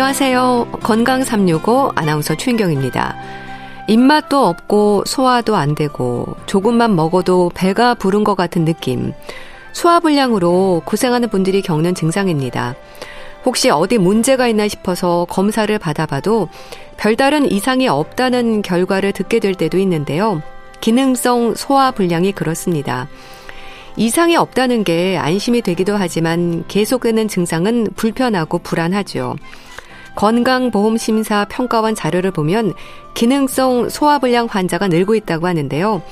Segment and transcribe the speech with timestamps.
[0.00, 0.78] 안녕하세요.
[0.82, 3.16] 건강 365 아나운서 최인경입니다.
[3.86, 9.12] 입맛도 없고 소화도 안 되고 조금만 먹어도 배가 부른 것 같은 느낌.
[9.74, 12.76] 소화불량으로 고생하는 분들이 겪는 증상입니다.
[13.44, 16.48] 혹시 어디 문제가 있나 싶어서 검사를 받아봐도
[16.96, 20.40] 별다른 이상이 없다는 결과를 듣게 될 때도 있는데요.
[20.80, 23.06] 기능성 소화불량이 그렇습니다.
[23.96, 29.36] 이상이 없다는 게 안심이 되기도 하지만 계속되는 증상은 불편하고 불안하죠.
[30.16, 32.74] 건강보험심사 평가원 자료를 보면
[33.14, 36.02] 기능성 소화불량 환자가 늘고 있다고 하는데요.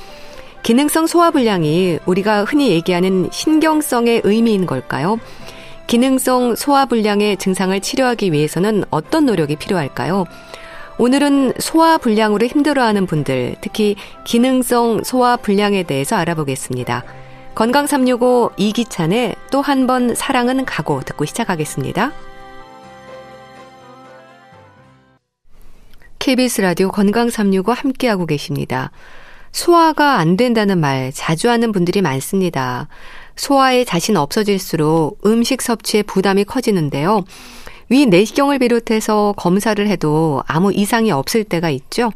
[0.63, 5.17] 기능성 소화불량이 우리가 흔히 얘기하는 신경성의 의미인 걸까요?
[5.87, 10.25] 기능성 소화불량의 증상을 치료하기 위해서는 어떤 노력이 필요할까요?
[10.97, 17.05] 오늘은 소화불량으로 힘들어하는 분들, 특히 기능성 소화불량에 대해서 알아보겠습니다.
[17.55, 22.11] 건강 365 이기찬의 또 한 번 사랑은 가고 듣고 시작하겠습니다.
[26.29, 28.91] KBS 라디오 건강 365 함께하고 계십니다.
[29.51, 32.87] 소화가 안 된다는 말 자주 하는 분들이 많습니다.
[33.35, 37.23] 소화에 자신 없어질수록 음식 섭취에 부담이 커지는데요.
[37.89, 42.11] 위 내시경을 비롯해서 검사를 해도 아무 이상이 없을 때가 있죠.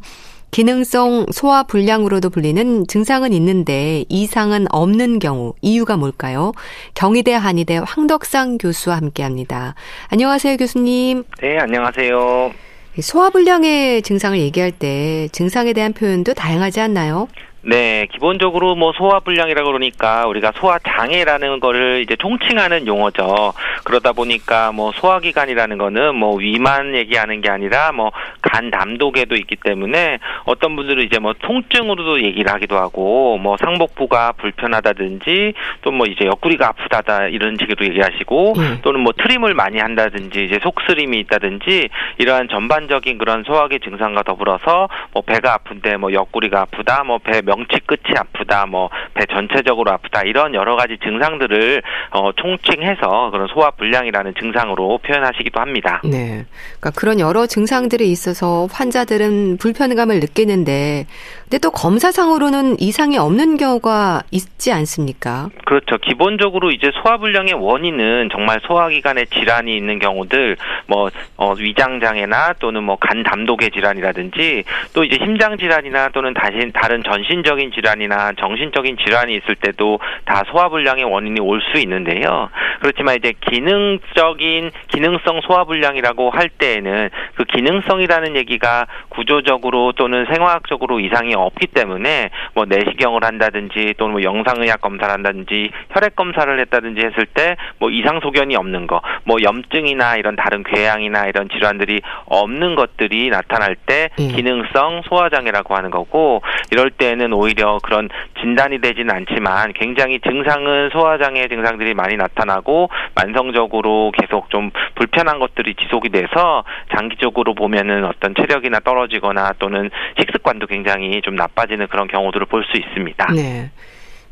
[0.52, 6.52] 기능성 소화 불량으로도 불리는 증상은 있는데 이상은 없는 경우 이유가 뭘까요?
[6.94, 9.74] 경희대 한의대 황덕상 교수와 함께합니다.
[10.10, 11.24] 안녕하세요, 교수님.
[11.40, 12.52] 네, 안녕하세요.
[13.00, 17.28] 소화불량의 증상을 얘기할 때 증상에 대한 표현도 다양하지 않나요?
[17.66, 23.52] 네, 기본적으로 뭐 소화 불량이라 그러니까 우리가 소화 장애라는 거를 이제 총칭하는 용어죠.
[23.84, 28.10] 그러다 보니까 뭐 소화 기관이라는 거는 뭐 위만 얘기하는 게 아니라 뭐
[28.54, 35.54] 간 담독에도 있기 때문에 어떤 분들은 이제 뭐 통증으로도 얘기를 하기도 하고 뭐 상복부가 불편하다든지
[35.82, 38.78] 또 뭐 이제 옆구리가 아프다다 이런 식으로 얘기하시고 음.
[38.82, 41.88] 또는 뭐 트림을 많이 한다든지 이제 속쓰림이 있다든지
[42.18, 48.16] 이러한 전반적인 그런 소화기 증상과 더불어서 뭐 배가 아픈데 뭐 옆구리가 아프다 뭐배 명치 끝이
[48.16, 54.98] 아프다, 뭐 배 전체적으로 아프다 이런 여러 가지 증상들을 어, 총칭해서 그런 소화 불량이라는 증상으로
[54.98, 56.00] 표현하시기도 합니다.
[56.04, 56.44] 네,
[56.80, 61.06] 그러니까 그런 여러 증상들이 있어서 환자들은 불편감을 느끼는데,
[61.44, 65.50] 근데 또 검사상으로는 이상이 없는 경우가 있지 않습니까?
[65.64, 65.96] 그렇죠.
[65.98, 70.56] 기본적으로 이제 소화 불량의 원인은 정말 소화기관에 질환이 있는 경우들,
[70.88, 74.64] 뭐 어, 위장 장애나 또는 뭐 간 담독의 질환이라든지
[74.94, 80.42] 또 이제 심장 질환이나 또는 다시 다른 전신 정신적인 질환이나 정신적인 질환이 있을 때도 다
[80.50, 82.50] 소화불량의 원인이 올 수 있는데요.
[82.80, 91.68] 그렇지만 이제 기능적인 기능성 소화불량이라고 할 때에는 그 기능성이라는 얘기가 구조적으로 또는 생화학적으로 이상이 없기
[91.68, 97.90] 때문에 뭐 내시경을 한다든지 또는 뭐 영상의학 검사를 한다든지 혈액 검사를 했다든지 했을 때 뭐
[97.90, 104.08] 이상 소견이 없는 거, 뭐 염증이나 이런 다른 궤양이나 이런 질환들이 없는 것들이 나타날 때
[104.18, 104.28] 예.
[104.28, 108.08] 기능성 소화장애라고 하는 거고 이럴 때는 오히려 그런
[108.40, 116.10] 진단이 되지는 않지만 굉장히 증상은 소화장애 증상들이 많이 나타나고 만성적으로 계속 좀 불편한 것들이 지속이
[116.10, 116.64] 돼서
[116.96, 123.32] 장기적으로 보면은 어떤 체력이나 떨어지거나 또는 식습관도 굉장히 좀 나빠지는 그런 경우들을 볼 수 있습니다.
[123.34, 123.70] 네.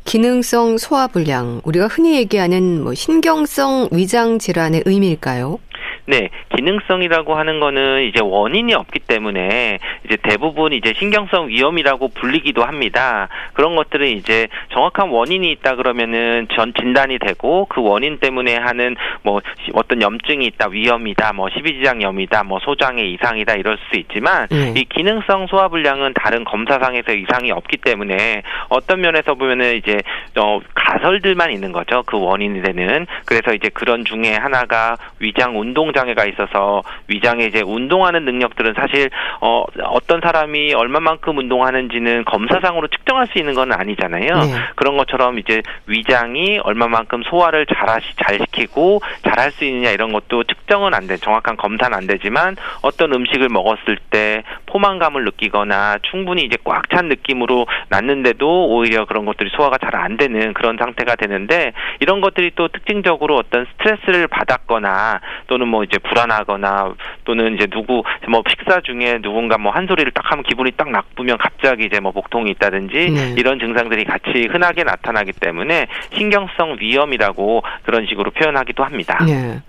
[0.05, 5.59] 기능성 소화불량, 우리가 흔히 얘기하는 뭐 신경성 위장 질환의 의미일까요?
[6.05, 13.29] 네, 기능성이라고 하는 거는 이제 원인이 없기 때문에 이제 대부분 이제 신경성 위험이라고 불리기도 합니다.
[13.53, 19.41] 그런 것들은 이제 정확한 원인이 있다 그러면은 전 진단이 되고 그 원인 때문에 하는 뭐
[19.73, 24.73] 어떤 염증이 있다, 위험이다, 뭐 십이지장염이다, 뭐 소장의 이상이다 이럴 수 있지만 네.
[24.75, 29.97] 이 기능성 소화불량은 다른 검사상에서 이상이 없기 때문에 어떤 면에서 보면은 이제
[30.37, 32.03] 어 가설들만 있는 거죠.
[32.05, 33.07] 그 원인이 되는.
[33.25, 39.09] 그래서 이제 그런 중에 하나가 위장 운동 장애가 있어서 위장에 이제 운동하는 능력들은 사실
[39.41, 44.35] 어 어떤 사람이 얼마만큼 운동하는지는 검사상으로 측정할 수 있는 건 아니잖아요.
[44.39, 44.53] 네.
[44.75, 50.93] 그런 것처럼 이제 위장이 얼마만큼 소화를 잘하시 잘 시키고 잘할 수 있느냐 이런 것도 측정은
[50.93, 51.17] 안 돼.
[51.17, 57.65] 정확한 검사는 안 되지만 어떤 음식을 먹었을 때 포만감을 느끼거나 충분히 이제 꽉 찬 느낌으로
[57.89, 63.37] 났는데도 오히려 그런 것들이 소화가 잘 안 되는 그런 상태가 되는데 이런 것들이 또 특징적으로
[63.37, 66.93] 어떤 스트레스를 받았거나 또는 뭐 이제 불안하거나
[67.25, 71.37] 또는 이제 누구 뭐 식사 중에 누군가 뭐 한 소리를 딱 하면 기분이 딱 나쁘면
[71.39, 73.35] 갑자기 이제 뭐 복통이 있다든지 네.
[73.37, 79.17] 이런 증상들이 같이 흔하게 나타나기 때문에 신경성 위험이라고 그런 식으로 표현하기도 합니다.
[79.25, 79.61] 네.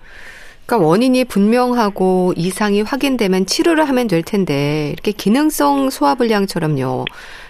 [0.65, 7.05] 그러니까 원인이 분명하고 이상이 확인되면 치료를 하면 될 텐데 이렇게 기능성 소화불량처럼요.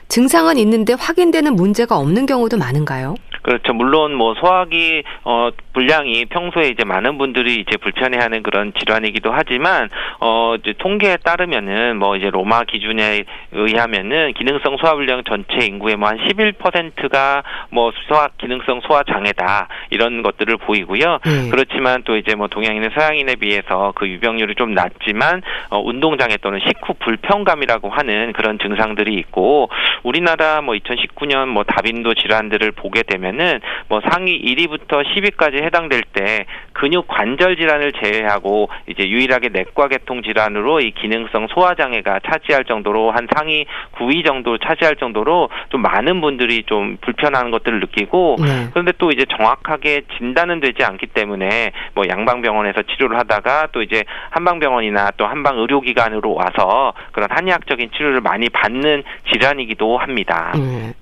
[0.08, 3.16] 증상은 있는데 확인되는 문제가 없는 경우도 많은가요?
[3.46, 3.74] 그렇죠.
[3.74, 9.88] 물론 뭐 소화기 어 분량이 평소에 이제 많은 분들이 이제 불편해하는 그런 질환이기도 하지만
[10.20, 16.10] 어 이제 통계에 따르면은 뭐 이제 로마 기준에 의하면은 기능성 소화 불량 전체 인구의 뭐
[16.10, 21.20] 한 11%가 뭐 소화 기능성 소화 장애다 이런 것들을 보이고요.
[21.24, 21.50] 음.
[21.52, 26.60] 그렇지만 또 이제 뭐 동양인의 서양인에 비해서 그 유병률이 좀 낮지만 어 운동 장애 또는
[26.66, 29.70] 식후 불편감이라고 하는 그런 증상들이 있고
[30.02, 37.08] 우리나라 뭐 2019년 뭐 다빈도 질환들을 보게 되면 은뭐 상위 1위부터 10위까지 해당될 때 근육
[37.08, 43.28] 관절 질환을 제외하고 이제 유일하게 내과 계통 질환으로 이 기능성 소화 장애가 차지할 정도로 한
[43.36, 48.68] 상위 9위 정도 차지할 정도로 좀 많은 분들이 좀 불편한 것들을 느끼고 네.
[48.72, 55.12] 그런데 또 이제 정확하게 진단은 되지 않기 때문에 뭐 양방병원에서 치료를 하다가 또 이제 한방병원이나
[55.18, 60.52] 또 한방 의료기관으로 와서 그런 한의학적인 치료를 많이 받는 질환이기도 합니다.
[60.56, 60.94] 음.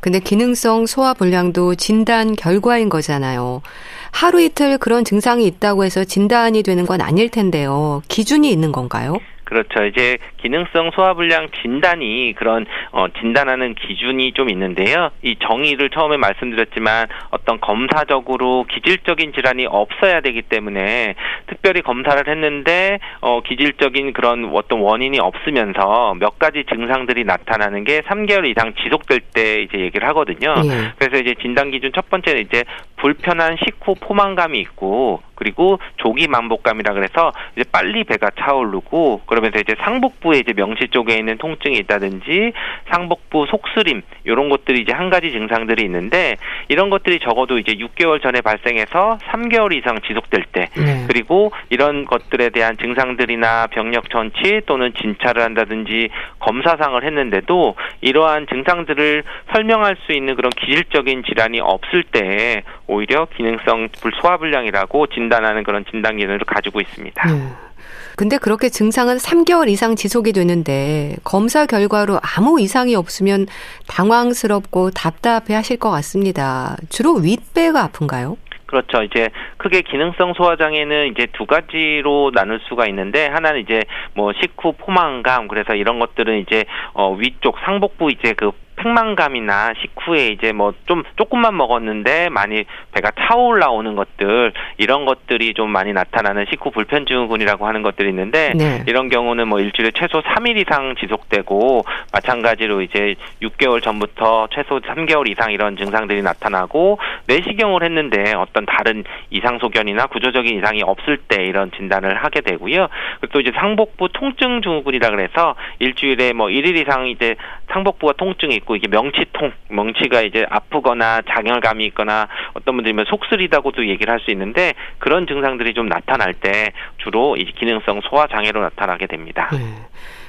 [0.00, 3.62] 근데 기능성 소화 불량도 진단 결과인 거잖아요.
[4.10, 8.02] 하루 이틀 그런 증상이 있다고 해서 진단이 되는 건 아닐 텐데요.
[8.08, 9.18] 기준이 있는 건가요?
[9.46, 9.84] 그렇죠.
[9.84, 15.10] 이제 기능성 소화불량 진단이 그런 어, 진단하는 기준이 좀 있는데요.
[15.22, 21.14] 이 정의를 처음에 말씀드렸지만 어떤 검사적으로 기질적인 질환이 없어야 되기 때문에
[21.46, 28.48] 특별히 검사를 했는데 어, 기질적인 그런 어떤 원인이 없으면서 몇 가지 증상들이 나타나는 게 3개월
[28.48, 30.54] 이상 지속될 때 이제 얘기를 하거든요.
[30.64, 30.92] 예.
[30.98, 32.64] 그래서 이제 진단 기준 첫 번째는 이제
[32.96, 40.38] 불편한 식후 포만감이 있고 그리고 조기 만복감이라 그래서 이제 빨리 배가 차오르고 그러면서 이제 상복부에
[40.38, 42.52] 이제 명치 쪽에 있는 통증이 있다든지
[42.90, 46.36] 상복부 속쓰림 이런 것들이 이제 한 가지 증상들이 있는데
[46.68, 51.04] 이런 것들이 적어도 이제 6개월 전에 발생해서 3개월 이상 지속될 때 네.
[51.06, 59.22] 그리고 이런 것들에 대한 증상들이나 병력 전치 또는 진찰을 한다든지 검사상을 했는데도 이러한 증상들을
[59.52, 66.38] 설명할 수 있는 그런 기질적인 질환이 없을 때 오히려 기능성 불소화불량이라고 진단하는 그런 진단 기준을
[66.38, 67.26] 가지고 있습니다.
[67.26, 67.66] 네.
[68.16, 73.46] 근데 그렇게 증상은 3개월 이상 지속이 되는데 검사 결과로 아무 이상이 없으면
[73.88, 76.76] 당황스럽고 답답해 하실 것 같습니다.
[76.88, 78.38] 주로 윗배가 아픈가요?
[78.64, 79.02] 그렇죠.
[79.02, 79.28] 이제
[79.58, 83.82] 크게 기능성 소화 장애는 이제 두 가지로 나눌 수가 있는데 하나는 이제
[84.14, 86.64] 뭐 식후 포만감 그래서 이런 것들은 이제
[86.94, 93.68] 어 위쪽 상복부 이제 그 팽만감이나 식후에 이제 뭐 좀 조금만 먹었는데 많이 배가 차올라
[93.70, 98.84] 오는 것들 이런 것들이 좀 많이 나타나는 식후 불편 증후군이라고 하는 것들이 있는데 네.
[98.86, 105.52] 이런 경우는 뭐 일주일에 최소 3일 이상 지속되고 마찬가지로 이제 6개월 전부터 최소 3개월 이상
[105.52, 112.16] 이런 증상들이 나타나고 내시경을 했는데 어떤 다른 이상 소견이나 구조적인 이상이 없을 때 이런 진단을
[112.16, 112.88] 하게 되고요.
[113.32, 117.34] 또 이제 상복부 통증 증후군이라 그래서 일주일에 뭐 1일 이상 이제
[117.72, 124.16] 상복부가 통증이 있고 이게 명치통, 명치가 이제 아프거나 장열감이 있거나 어떤 분들이면 속쓰리다고도 얘기를 할
[124.26, 129.50] 수 있는데 그런 증상들이 좀 나타날 때 주로 이 기능성 소화 장애로 나타나게 됩니다.
[129.52, 129.58] 네.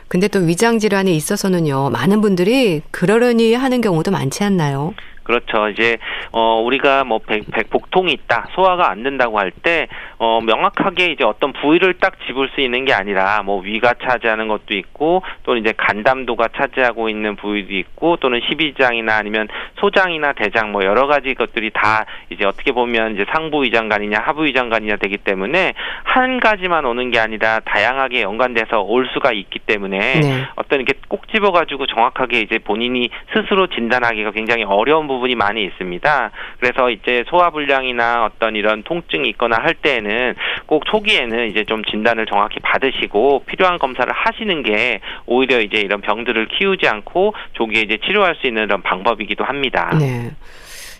[0.09, 4.93] 근데 또 위장 질환에 있어서는요, 많은 분들이 그러려니 하는 경우도 많지 않나요?
[5.27, 5.67] 그렇죠.
[5.67, 5.97] 이제
[6.31, 9.87] 어 우리가 뭐 백, 백 복통이 있다, 소화가 안 된다고 할 때
[10.19, 14.73] 어 명확하게 이제 어떤 부위를 딱 집을 수 있는 게 아니라 뭐 위가 차지하는 것도
[14.73, 19.47] 있고 또는 이제 간담도가 차지하고 있는 부위도 있고 또는 십이장이나 아니면
[19.79, 24.95] 소장이나 대장 뭐 여러 가지 것들이 다 이제 어떻게 보면 이제 상부 위장관이냐 하부 위장관이냐
[24.95, 30.45] 되기 때문에 한 가지만 오는 게 아니라 다양하게 연관돼서 올 수가 있기 때문에 네.
[30.55, 35.16] 어떤 이렇게 꼭 집어가지고 정확하게 이제 본인이 스스로 진단하기가 굉장히 어려운 부분.
[35.17, 36.31] 부분이 많이 있습니다.
[36.59, 42.59] 그래서 이제 소화불량이나 어떤 이런 통증이 있거나 할 때에는 꼭 초기에는 이제 좀 진단을 정확히
[42.59, 48.47] 받으시고 필요한 검사를 하시는 게 오히려 이제 이런 병들을 키우지 않고 조기에 이제 치료할 수
[48.47, 49.91] 있는 그런 방법이기도 합니다.
[49.99, 50.31] 네.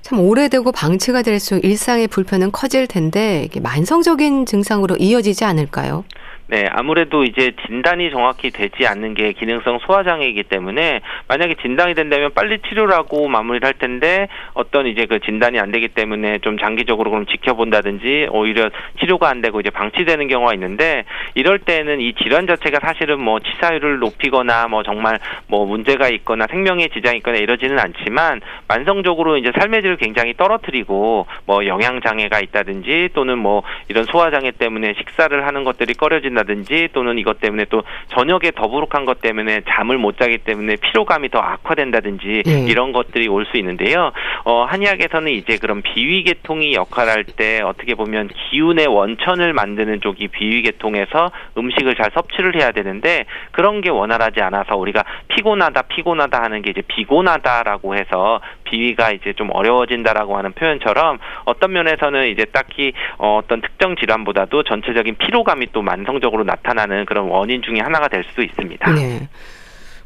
[0.01, 6.05] 참 오래되고 방치가 될수록 일상의 불편은 커질 텐데 이게 만성적인 증상으로 이어지지 않을까요?
[6.49, 12.59] 네, 아무래도 이제 진단이 정확히 되지 않는 게 기능성 소화장애이기 때문에 만약에 진단이 된다면 빨리
[12.59, 17.25] 치료를 하고 마무리를 할 텐데 어떤 이제 그 진단이 안 되기 때문에 좀 장기적으로 그럼
[17.25, 21.03] 지켜본다든지 오히려 치료가 안 되고 이제 방치되는 경우가 있는데
[21.35, 26.87] 이럴 때는 이 질환 자체가 사실은 뭐 치사율을 높이거나 뭐 정말 뭐 문제가 있거나 생명에
[26.87, 28.39] 지장이 있거나 이러지는 않지만
[28.69, 34.51] 만성적으로 이제 삶의 질을 굉장히 떨어뜨리고 뭐 영양 장애가 있다든지 또는 뭐 이런 소화 장애
[34.51, 39.97] 때문에 식사를 하는 것들이 꺼려지는 떨어진다든지 또는 이것 때문에 또 저녁에 더부룩한 것 때문에 잠을
[39.97, 42.65] 못 자기 때문에 피로감이 더 악화된다든지 네.
[42.67, 44.11] 이런 것들이 올 수 있는데요.
[44.43, 51.95] 어, 한의학에서는 이제 그런 비위계통이 역할할 때 어떻게 보면 기운의 원천을 만드는 쪽이 비위계통에서 음식을
[51.95, 57.95] 잘 섭취를 해야 되는데 그런 게 원활하지 않아서 우리가 피곤하다 피곤하다 하는 게 이제 비곤하다라고
[57.95, 64.63] 해서 비위가 이제 좀 어려워진다라고 하는 표현처럼 어떤 면에서는 이제 딱히 어, 어떤 특정 질환보다도
[64.63, 68.93] 전체적인 피로감이 또 만성적으로 나타나는 그런 원인 중에 하나가 될 수도 있습니다.
[68.93, 69.27] 네.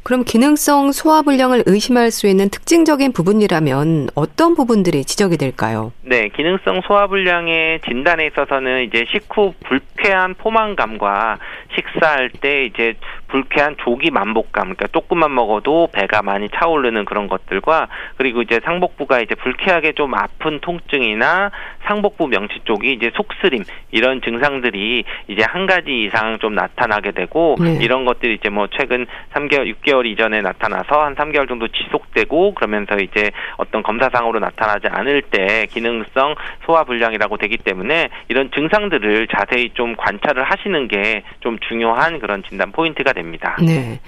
[0.02, 5.92] 그럼 기능성 소화불량을 의심할 수 있는 특징적인 부분이라면 어떤 부분들이 지적이 될까요?
[6.02, 11.38] 네, 기능성 소화불량의 진단에 있어서는 이제 식후 불 쾌한 포만감과
[11.74, 12.94] 식사할 때 이제
[13.28, 19.34] 불쾌한 조기 만복감, 그러니까 조금만 먹어도 배가 많이 차오르는 그런 것들과 그리고 이제 상복부가 이제
[19.34, 21.50] 불쾌하게 좀 아픈 통증이나
[21.84, 27.78] 상복부 명치 쪽이 이제 속쓰림 이런 증상들이 이제 한 가지 이상 좀 나타나게 되고 네.
[27.80, 33.30] 이런 것들이 이제 뭐 최근 3개월, 6개월 이전에 나타나서 한 3개월 정도 지속되고 그러면서 이제
[33.56, 36.34] 어떤 검사상으로 나타나지 않을 때 기능성
[36.66, 42.72] 소화 불량이라고 되기 때문에 이런 증상들을 자세히 좀 관찰을 하시는 게 좀 중요한 그런 진단
[42.72, 43.56] 포인트가 됩니다.
[43.60, 44.00] 네.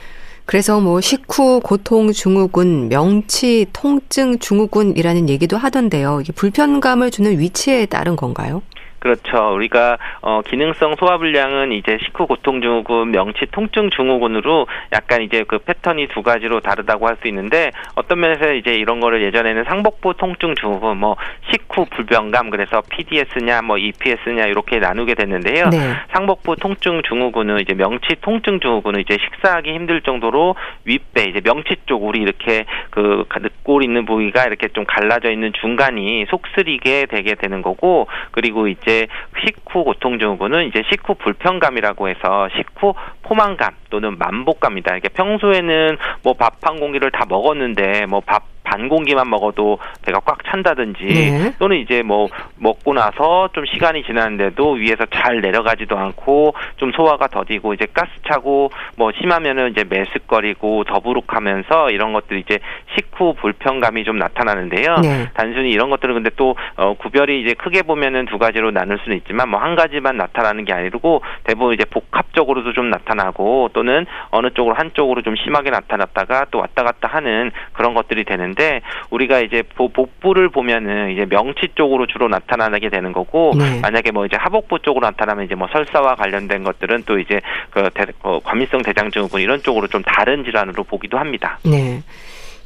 [0.47, 6.21] 그래서 뭐 식후 고통 증후군, 명치 통증 증후군이라는 얘기도 하던데요.
[6.21, 8.63] 이게 불편감을 주는 위치에 따른 건가요?
[9.05, 9.53] 그렇죠.
[9.55, 16.09] 우리가 어 기능성 소화불량은 이제 식후 고통 증후군, 명치 통증 증후군으로 약간 이제 그 패턴이
[16.09, 20.99] 두 가지로 다르다고 할 수 있는데 어떤 면에서 이제 이런 거를 예전에는 상복부 통증 증후군,
[20.99, 21.17] 뭐
[21.53, 25.69] 식후 불변감 그래서 PDS냐 뭐 EPS냐 이렇게 나누게 됐는데요.
[25.69, 25.79] 네.
[26.13, 30.57] 상복부 통증 증후군은 이제 명치 통증 증후군은 이제 식사하기 힘들 정도로
[30.87, 36.25] 윗배 이제 명치 쪽 우리 이렇게 그 늑골 있는 부위가 이렇게 좀 갈라져 있는 중간이
[36.31, 39.09] 속쓰리게 되게 되는 거고 그리고 이제 이제
[39.45, 44.97] 식후 고통 증후군은 이제 식후 불편감이라고 해서 식후 포만감 또는 만복감이다.
[44.97, 51.05] 이게 평소에는 뭐 밥 한 공기를 다 먹었는데 뭐밥 반 공기만 먹어도 배가 꽉 찬다든지
[51.05, 51.55] 네.
[51.59, 57.75] 또는 이제 뭐 먹고 나서 좀 시간이 지났는데도 위에서 잘 내려가지도 않고 좀 소화가 더디고
[57.75, 62.59] 이제 가스 차고 뭐 심하면은 이제 메스거리고 더부룩하면서 이런 것들이 이제
[62.95, 64.97] 식후 불편감이 좀 나타나는데요.
[65.03, 65.29] 네.
[65.35, 69.49] 단순히 이런 것들은 근데 또 어, 구별이 이제 크게 보면은 두 가지로 나눌 수는 있지만
[69.49, 75.23] 뭐 한 가지만 나타나는 게 아니고 대부분 이제 복합적으로도 좀 나타나고 또는 어느 쪽으로 한쪽으로
[75.23, 78.81] 좀 심하게 나타났다가 또 왔다 갔다 하는 그런 것들이 되는 되는데
[79.11, 83.81] 우리가 이제 복부를 보면은 이제 명치 쪽으로 주로 나타나게 되는 거고 네.
[83.81, 88.07] 만약에 뭐 이제 하복부 쪽으로 나타나면 이제 뭐 설사와 관련된 것들은 또 이제 그 대,
[88.23, 91.59] 어, 관미성 대장증후군 이런 쪽으로 좀 다른 질환으로 보기도 합니다.
[91.65, 92.03] 네.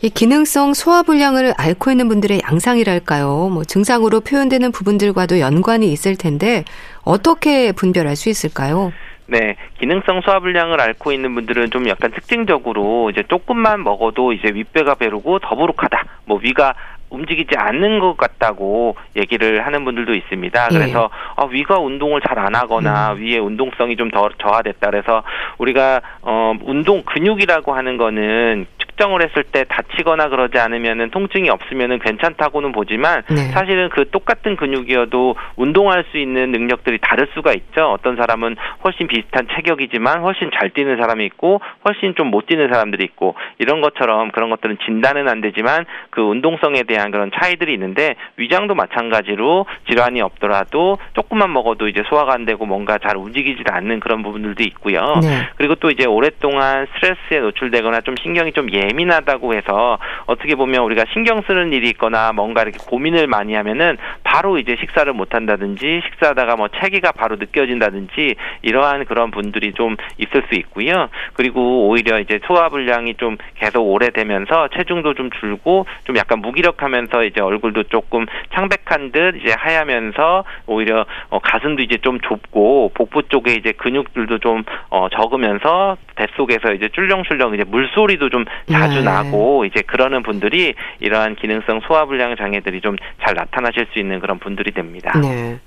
[0.01, 3.49] 이 기능성 소화불량을 앓고 있는 분들의 양상이랄까요?
[3.53, 6.65] 뭐 증상으로 표현되는 부분들과도 연관이 있을 텐데
[7.03, 8.93] 어떻게 분별할 수 있을까요?
[9.31, 15.39] 네, 기능성 소화불량을 앓고 있는 분들은 좀 약간 특징적으로 이제 조금만 먹어도 이제 윗배가 배르고
[15.41, 16.03] 더부룩하다.
[16.25, 16.75] 뭐 위가
[17.11, 20.69] 움직이지 않는 것 같다고 얘기를 하는 분들도 있습니다.
[20.73, 20.79] 예.
[20.79, 21.43] 그래서 예.
[21.43, 23.19] 어, 위가 운동을 잘 안 하거나 음.
[23.21, 24.91] 위의 운동성이 좀 더 저하됐다.
[24.91, 25.23] 그래서
[25.59, 28.67] 우리가 어, 운동 근육이라고 하는 거는
[28.99, 33.37] 측정을 했을 때 다치거나 그러지 않으면은 통증이 없으면은 괜찮다고는 보지만 네.
[33.53, 37.93] 사실은 그 똑같은 근육이어도 운동할 수 있는 능력들이 다를 수가 있죠.
[37.93, 43.05] 어떤 사람은 훨씬 비슷한 체격이지만 훨씬 잘 뛰는 사람이 있고 훨씬 좀 못 뛰는 사람들이
[43.05, 48.75] 있고 이런 것처럼 그런 것들은 진단은 안 되지만 그 운동성에 대한 그런 차이들이 있는데 위장도
[48.75, 54.63] 마찬가지로 질환이 없더라도 조금만 먹어도 이제 소화가 안 되고 뭔가 잘 움직이지 않는 그런 부분들도
[54.65, 55.01] 있고요.
[55.23, 55.49] 네.
[55.57, 58.88] 그리고 또 이제 오랫동안 스트레스에 노출되거나 좀 신경이 좀 예.
[58.89, 64.59] 예민하다고 해서 어떻게 보면 우리가 신경 쓰는 일이 있거나 뭔가 이렇게 고민을 많이 하면은 바로
[64.59, 70.59] 이제 식사를 못 한다든지 식사하다가 뭐 체기가 바로 느껴진다든지 이러한 그런 분들이 좀 있을 수
[70.59, 71.09] 있고요.
[71.35, 77.41] 그리고 오히려 이제 소화 불량이 좀 계속 오래되면서 체중도 좀 줄고 좀 약간 무기력하면서 이제
[77.41, 83.73] 얼굴도 조금 창백한 듯 이제 하얗면서 오히려 어 가슴도 이제 좀 좁고 복부 쪽에 이제
[83.73, 88.45] 근육들도 좀 어 적으면서 뱃속에서 이제 쫄렁쫄렁 이제 물소리도 좀
[88.79, 89.03] 자주 네.
[89.03, 94.73] 나고 이제 그러는 분들이 이러한 기능성 소화불량 장애들이 좀 잘 나타나실 수 있는 그런 분들이
[94.73, 95.13] 됩니다.
[95.21, 95.59] 네.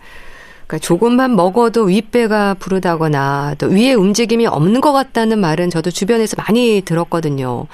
[0.65, 6.81] 그러니까 조금만 먹어도 윗배가 부르다거나 또 위에 움직임이 없는 것 같다는 말은 저도 주변에서 많이
[6.83, 7.67] 들었거든요.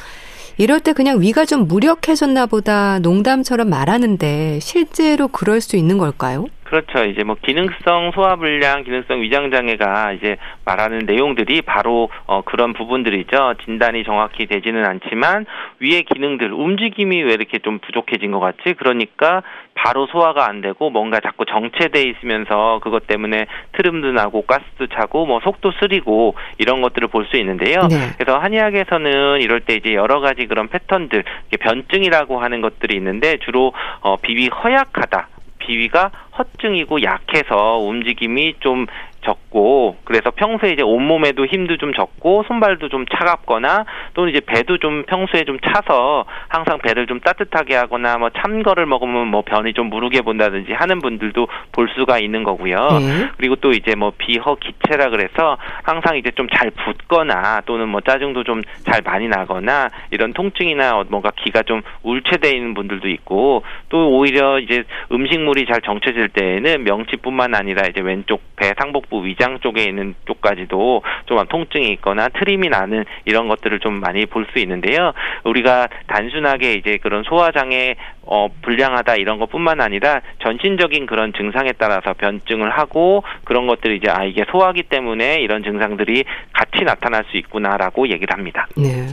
[0.58, 6.48] 이럴 때 그냥 위가 좀 무력해졌나 보다 농담처럼 말하는데 실제로 그럴 수 있는 걸까요?
[6.70, 7.06] 그렇죠.
[7.06, 13.56] 이제 뭐 기능성 소화불량, 기능성 위장장애가 이제 말하는 내용들이 바로 어 그런 부분들이죠.
[13.64, 15.46] 진단이 정확히 되지는 않지만
[15.80, 18.74] 위의 기능들, 움직임이 왜 이렇게 좀 부족해진 것 같지?
[18.78, 19.44] 그러니까
[19.76, 25.40] 바로 소화가 안 되고 뭔가 자꾸 정체돼 있으면서 그것 때문에 트름도 나고 가스도 차고 뭐
[25.40, 27.82] 속도 쓰리고 이런 것들을 볼 수 있는데요.
[27.90, 27.96] 네.
[28.18, 31.24] 그래서 한의학에서는 이럴 때 이제 여러 가지 그런 패턴들,
[31.60, 35.28] 변증이라고 하는 것들이 있는데 주로 어 비위 허약하다.
[35.60, 38.86] 비위가 허증이고 약해서 움직임이 좀
[39.28, 45.04] 적고 그래서 평소에 이제 온몸에도 힘도 좀 적고 손발도 좀 차갑거나 또는 이제 배도 좀
[45.04, 50.22] 평소에 좀 차서 항상 배를 좀 따뜻하게 하거나 뭐찬 거를 먹으면 뭐 변이 좀 무르게
[50.22, 52.76] 본다든지 하는 분들도 볼 수가 있는 거고요.
[53.00, 53.30] 네.
[53.38, 58.44] 그리고 또 이제 뭐 비허 기체라 그래서 항상 이제 좀 잘 붓거나 또는 뭐 짜증도
[58.44, 64.60] 좀 잘 많이 나거나 이런 통증이나 뭔가 기가 좀 울체돼 있는 분들도 있고 또 오히려
[64.60, 70.16] 이제 음식물이 잘 정체될 때에는 명치뿐만 아니라 이제 왼쪽 배 상복부 복부 위장 쪽에 있는
[70.26, 75.12] 쪽까지도 좀 통증이 있거나 트림이 나는 이런 것들을 좀 많이 볼 수 있는데요.
[75.44, 82.70] 우리가 단순하게 이제 그런 소화장애 어, 불량하다 이런 것뿐만 아니라 전신적인 그런 증상에 따라서 변증을
[82.70, 88.34] 하고 그런 것들이 이제 아 이게 소화기 때문에 이런 증상들이 같이 나타날 수 있구나라고 얘기를
[88.34, 88.68] 합니다.
[88.78, 89.08] 네.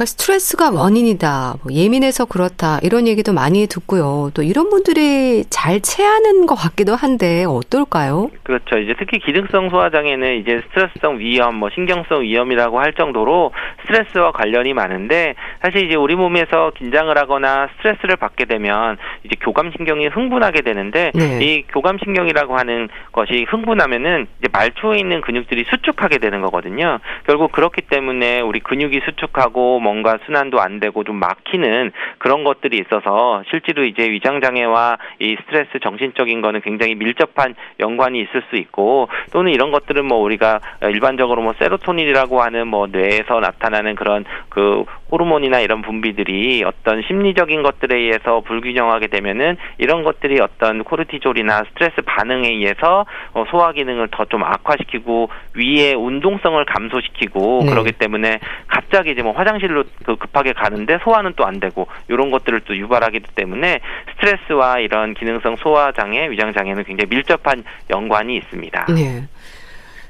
[0.00, 1.56] 그러니까 스트레스가 원인이다.
[1.62, 2.78] 뭐 예민해서 그렇다.
[2.82, 4.30] 이런 얘기도 많이 듣고요.
[4.32, 8.30] 또 이런 분들이 잘 체하는 것 같기도 한데 어떨까요?
[8.42, 8.78] 그렇죠.
[8.78, 13.52] 이제 특히 기능성 소화장애는 이제 스트레스성 위염, 뭐 신경성 위염이라고 할 정도로
[13.82, 20.62] 스트레스와 관련이 많은데 사실 이제 우리 몸에서 긴장을 하거나 스트레스를 받게 되면 이제 교감신경이 흥분하게
[20.62, 21.44] 되는데 네.
[21.44, 27.00] 이 교감신경이라고 하는 것이 흥분하면은 이제 말초에 있는 근육들이 수축하게 되는 거거든요.
[27.26, 33.42] 결국 그렇기 때문에 우리 근육이 수축하고 뭔가 순환도 안 되고 좀 막히는 그런 것들이 있어서
[33.50, 39.52] 실제로 이제 위장 장애와 이 스트레스 정신적인 거는 굉장히 밀접한 연관이 있을 수 있고 또는
[39.52, 45.82] 이런 것들은 뭐 우리가 일반적으로 뭐 세로토닌이라고 하는 뭐 뇌에서 나타나는 그런 그 호르몬이나 이런
[45.82, 53.04] 분비들이 어떤 심리적인 것들에 의해서 불균형하게 되면은 이런 것들이 어떤 코르티졸이나 스트레스 반응에 의해서
[53.34, 57.70] 어, 소화 기능을 더 좀 악화시키고 위의 운동성을 감소시키고 네.
[57.70, 62.30] 그러기 때문에 갑자기 이제 뭐 화장실 로 그 급하게 가는데 소화는 또 안 되고 이런
[62.30, 63.80] 것들을 또 유발하기 때문에
[64.12, 68.86] 스트레스와 이런 기능성 소화 장애, 위장 장애는 굉장히 밀접한 연관이 있습니다.
[68.94, 69.24] 네.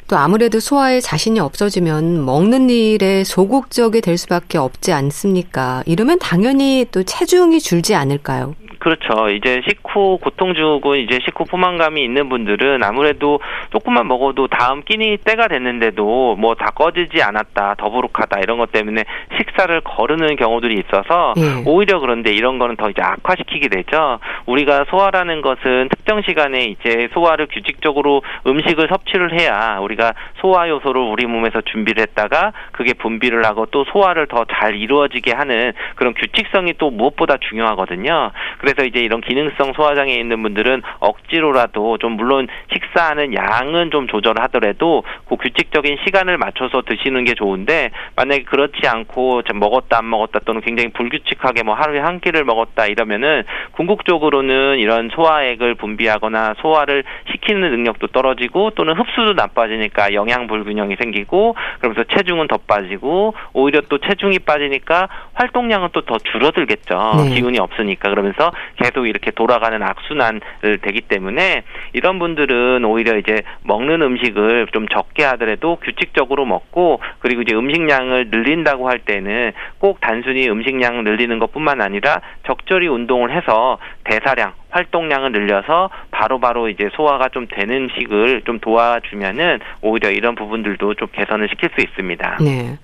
[0.09, 5.83] 또 아무래도 소화에 자신이 없어지면 먹는 일에 소극적이 될 수밖에 없지 않습니까?
[5.87, 8.55] 이러면 당연히 또 체중이 줄지 않을까요?
[8.81, 9.29] 그렇죠.
[9.29, 13.39] 이제 식후 고통 주고 이제 식후 포만감이 있는 분들은 아무래도
[13.71, 19.05] 조금만 먹어도 다음 끼니 때가 됐는데도 뭐 다 꺼지지 않았다, 더부룩하다 이런 것 때문에
[19.39, 21.63] 식사를 거르는 경우들이 있어서 예.
[21.65, 24.19] 오히려 그런데 이런 거는 더 이제 악화시키게 되죠.
[24.47, 31.27] 우리가 소화라는 것은 특정 시간에 이제 소화를 규칙적으로 음식을 섭취를 해야 우리가 소화 요소를 우리
[31.27, 36.91] 몸에서 준비를 했다가 그게 분비를 하고 또 소화를 더 잘 이루어지게 하는 그런 규칙성이 또
[36.91, 38.33] 무엇보다 중요하거든요.
[38.59, 45.05] 그래서 그래서 이제 이런 기능성 소화장애 있는 분들은 억지로라도 좀 물론 식사하는 양은 좀 조절하더라도
[45.29, 50.91] 그 규칙적인 시간을 맞춰서 드시는 게 좋은데 만약에 그렇지 않고 먹었다 안 먹었다 또는 굉장히
[50.91, 58.71] 불규칙하게 뭐 하루에 한 끼를 먹었다 이러면은 궁극적으로는 이런 소화액을 분비하거나 소화를 시키는 능력도 떨어지고
[58.71, 65.89] 또는 흡수도 나빠지니까 영양 불균형이 생기고 그러면서 체중은 더 빠지고 오히려 또 체중이 빠지니까 활동량은
[65.93, 67.13] 또 더 줄어들겠죠.
[67.25, 67.35] 네.
[67.35, 74.69] 기운이 없으니까 그러면서 계속 이렇게 돌아가는 악순환을 되기 때문에 이런 분들은 오히려 이제 먹는 음식을
[74.73, 81.39] 좀 적게 하더라도 규칙적으로 먹고 그리고 이제 음식량을 늘린다고 할 때는 꼭 단순히 음식량 늘리는
[81.39, 88.43] 것뿐만 아니라 적절히 운동을 해서 대사량 활동량을 늘려서 바로바로 바로 이제 소화가 좀 되는 식을
[88.47, 92.39] 좀 도와주면은 오히려 이런 부분들도 좀 개선을 시킬 수 있습니다.
[92.41, 92.79] 네.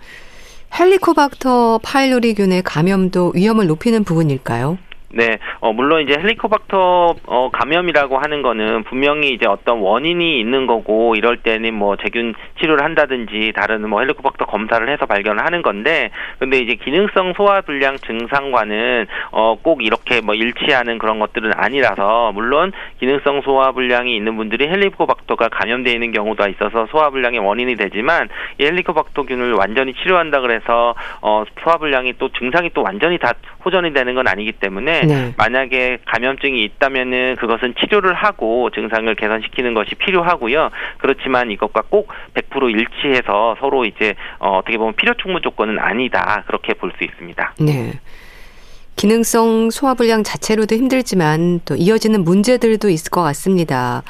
[0.79, 4.79] 헬리코박터 파일로리균의 감염도 위험을 높이는 부분일까요?
[5.17, 11.15] 네, 어, 물론 이제 헬리코박터 어, 감염이라고 하는 거는 분명히 이제 어떤 원인이 있는 거고
[11.17, 16.59] 이럴 때는 뭐 제균 치료를 한다든지 다른 뭐 헬리코박터 검사를 해서 발견을 하는 건데 근데
[16.59, 23.41] 이제 기능성 소화 불량 증상과는 어, 꼭 이렇게 뭐 일치하는 그런 것들은 아니라서 물론 기능성
[23.41, 29.55] 소화 불량이 있는 분들이 헬리코박터가 감염되어 있는 경우도 있어서 소화 불량의 원인이 되지만 이 헬리코박터균을
[29.55, 33.33] 완전히 치료한다 그래서 어, 소화 불량이 또 증상이 또 완전히 다
[33.65, 35.35] 호전이 되는 건 아니기 때문에 네.
[35.37, 40.71] 만약에 감염증이 있다면은 그것은 치료를 하고 증상을 개선시키는 것이 필요하고요.
[40.99, 46.75] 그렇지만 이것과 꼭 100% 일치해서 서로 이제 어, 어떻게 보면 필요 충분 조건은 아니다 그렇게
[46.75, 47.55] 볼 수 있습니다.
[47.61, 47.93] 네.
[48.97, 54.03] 기능성 소화불량 자체로도 힘들지만 또 이어지는 문제들도 있을 것 같습니다.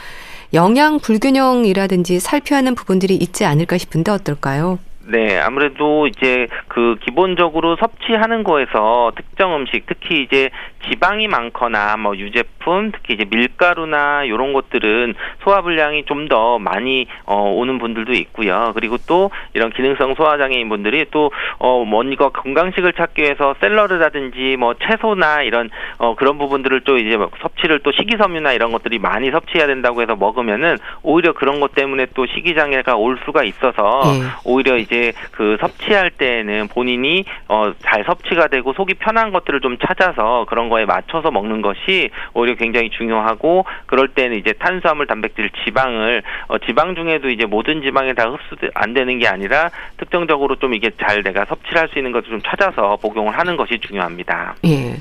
[0.55, 4.79] 영양 불균형이라든지 살펴야 하는 부분들이 있지 않을까 싶은데 어떨까요?
[5.09, 10.51] 네, 아무래도 이제 그 기본적으로 섭취하는 거에서 특정 음식, 특히 이제
[10.89, 17.51] 지방이 많거나 뭐 유제품, 특히 이제 밀가루나 이런 것들은 소화 불량이 좀 더 많이 어,
[17.51, 18.73] 오는 분들도 있고요.
[18.75, 24.75] 그리고 또 이런 기능성 소화 장애인 분들이 또 어, 뭔가 건강식을 찾기 위해서 샐러드라든지 뭐
[24.75, 30.03] 채소나 이런 어, 그런 부분들을 또 이제 섭취를 또 식이섬유나 이런 것들이 많이 섭취해야 된다고
[30.03, 34.27] 해서 먹으면은 오히려 그런 것 때문에 또 식이 장애가 올 수가 있어서 네.
[34.45, 40.45] 오히려 이제 그 섭취할 때는 본인이 어, 잘 섭취가 되고 속이 편한 것들을 좀 찾아서
[40.49, 46.59] 그런 거에 맞춰서 먹는 것이 오히려 굉장히 중요하고 그럴 때는 이제 탄수화물, 단백질, 지방을 어,
[46.59, 51.23] 지방 중에도 이제 모든 지방에 다 흡수 안 되는 게 아니라 특정적으로 좀 이게 잘
[51.23, 54.57] 내가 섭취를 할 수 있는 것을 좀 찾아서 복용을 하는 것이 중요합니다.
[54.65, 54.97] 예.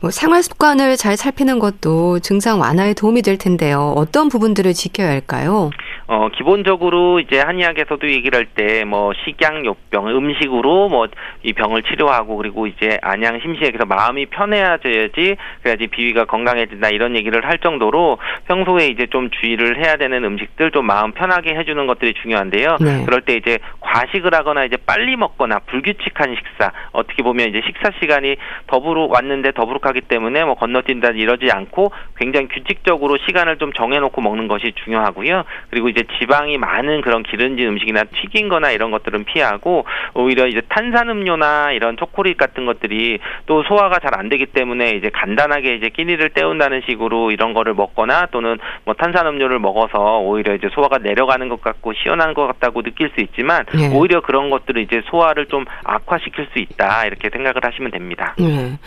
[0.00, 3.94] 뭐 생활 습관을 잘 살피는 것도 증상 완화에 도움이 될 텐데요.
[3.96, 5.70] 어떤 부분들을 지켜야 할까요?
[6.10, 11.06] 어, 기본적으로 이제 한의학에서도 얘기를 할 때 뭐 식양 요병 음식으로 뭐
[11.44, 17.58] 이 병을 치료하고 그리고 이제 안양 심시에서 마음이 편해야지 그래야지 비위가 건강해진다 이런 얘기를 할
[17.58, 22.76] 정도로 평소에 이제 좀 주의를 해야 되는 음식들 좀 마음 편하게 해주는 것들이 중요한데요.
[22.80, 23.04] 네.
[23.04, 28.36] 그럴 때 이제 과식을 하거나 이제 빨리 먹거나 불규칙한 식사 어떻게 보면 이제 식사 시간이
[28.66, 34.72] 더부룩 왔는데 더부룩하기 때문에 뭐 건너뛴다 이러지 않고 굉장히 규칙적으로 시간을 좀 정해놓고 먹는 것이
[34.84, 35.44] 중요하고요.
[35.70, 39.84] 그리고 이제 이제 지방이 많은 그런 기름진 음식이나 튀긴 거나 이런 것들은 피하고
[40.14, 45.76] 오히려 이제 탄산음료나 이런 초콜릿 같은 것들이 또 소화가 잘 안 되기 때문에 이제 간단하게
[45.76, 51.48] 이제 끼니를 때운다는 식으로 이런 거를 먹거나 또는 뭐 탄산음료를 먹어서 오히려 이제 소화가 내려가는
[51.48, 53.94] 것 같고 시원한 것 같다고 느낄 수 있지만 네.
[53.94, 58.34] 오히려 그런 것들을 이제 소화를 좀 악화시킬 수 있다 이렇게 생각을 하시면 됩니다.
[58.38, 58.78] 네.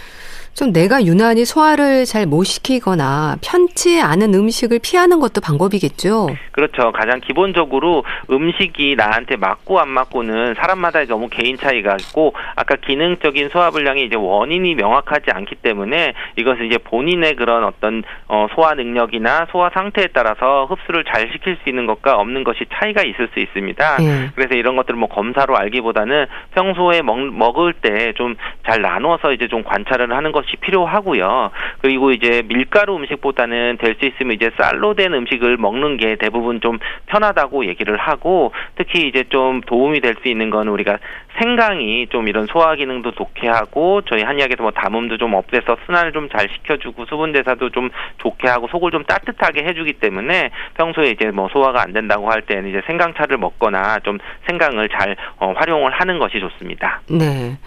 [0.53, 6.29] 좀 내가 유난히 소화를 잘 못 시키거나 편치 않은 음식을 피하는 것도 방법이겠죠.
[6.51, 6.91] 그렇죠.
[6.91, 13.71] 가장 기본적으로 음식이 나한테 맞고 안 맞고는 사람마다 너무 개인 차이가 있고 아까 기능적인 소화
[13.71, 19.71] 불량이 이제 원인이 명확하지 않기 때문에 이것은 이제 본인의 그런 어떤 어, 소화 능력이나 소화
[19.73, 23.97] 상태에 따라서 흡수를 잘 시킬 수 있는 것과 없는 것이 차이가 있을 수 있습니다.
[23.97, 24.29] 네.
[24.35, 28.35] 그래서 이런 것들을 뭐 검사로 알기보다는 평소에 먹, 먹을 때 좀
[28.65, 31.51] 잘 나눠서 이제 좀 관찰을 하는 것 것이 필요하고요.
[31.81, 36.79] 그리고 이제 밀가루 음식보다는 될 수 있으면 이제 쌀로 된 음식을 먹는 게 대부분 좀
[37.07, 40.97] 편하다고 얘기를 하고 특히 이제 좀 도움이 될 수 있는 건 우리가
[41.39, 46.29] 생강이 좀 이런 소화 기능도 좋게 하고 저희 한의학에서 뭐 담음도 좀 없애서 순환을 좀
[46.31, 51.49] 잘 시켜주고 수분 대사도 좀 좋게 하고 속을 좀 따뜻하게 해주기 때문에 평소에 이제 뭐
[51.49, 56.39] 소화가 안 된다고 할 때는 이제 생강차를 먹거나 좀 생강을 잘 어, 활용을 하는 것이
[56.39, 57.01] 좋습니다.
[57.09, 57.57] 네.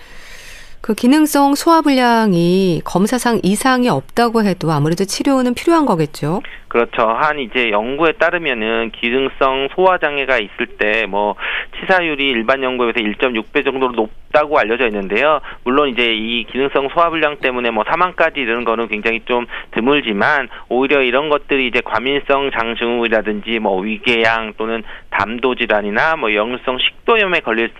[0.84, 6.42] 그 기능성 소화불량이 검사상 이상이 없다고 해도 아무래도 치료는 필요한 거겠죠.
[6.68, 7.08] 그렇죠.
[7.08, 11.36] 한 이제 연구에 따르면은 기능성 소화 장애가 있을 때 뭐
[11.78, 15.40] 치사율이 일반 연구에 비해서 1.6배 정도로 높다고 알려져 있는데요.
[15.64, 21.02] 물론 이제 이 기능성 소화 불량 때문에 뭐 사망까지 이런 거는 굉장히 좀 드물지만 오히려
[21.02, 24.82] 이런 것들이 이제 과민성 장증후이라든지 뭐 위궤양 또는
[25.18, 27.70] 담도 질환이나 뭐 역류성 식도염에 걸릴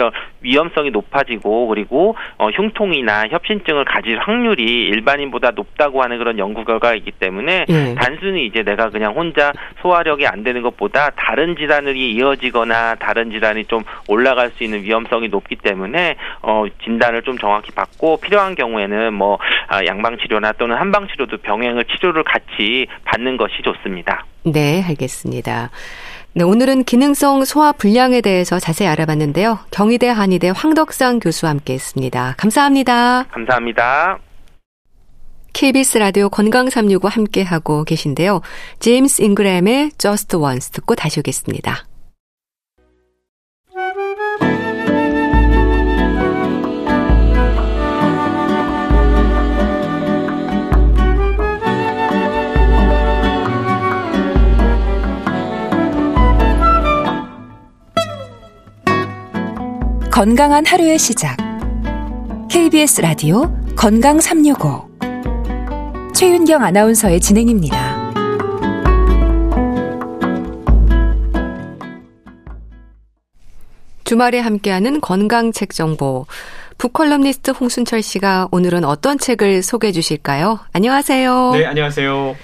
[0.41, 7.13] 위험성이 높아지고 그리고 어 흉통이나 협신증을 가질 확률이 일반인보다 높다고 하는 그런 연구 결과가 있기
[7.13, 7.95] 때문에 예.
[7.95, 13.83] 단순히 이제 내가 그냥 혼자 소화력이 안 되는 것보다 다른 질환이 이어지거나 다른 질환이 좀
[14.09, 19.85] 올라갈 수 있는 위험성이 높기 때문에 어 진단을 좀 정확히 받고 필요한 경우에는 뭐 아,
[19.85, 24.25] 양방 치료나 또는 한방 치료도 병행을 치료를 같이 받는 것이 좋습니다.
[24.45, 25.71] 네, 알겠습니다.
[26.37, 29.61] 네, 오늘은 기능성 소화 불량에 대해서 자세히 알아봤는데요.
[29.71, 32.35] 경희대 한의대 황덕상 교수와 함께했습니다.
[32.37, 33.27] 감사합니다.
[33.31, 34.19] 감사합니다.
[35.53, 38.41] KBS 라디오 건강 365 함께하고 계신데요.
[38.81, 41.87] 제임스 잉그램의 Just Once 듣고 다시 오겠습니다.
[60.15, 61.37] 건강한 하루의 시작.
[62.49, 64.89] KBS 라디오 건강 365.
[66.15, 68.13] 최윤경 아나운서의 진행입니다.
[74.05, 76.27] 주말에 함께하는 건강책 정보.
[76.79, 80.61] 북컬럼니스트 홍순철 씨가 오늘은 어떤 책을 소개해 주실까요?
[80.73, 81.51] 안녕하세요.
[81.55, 82.37] 네, 안녕하세요.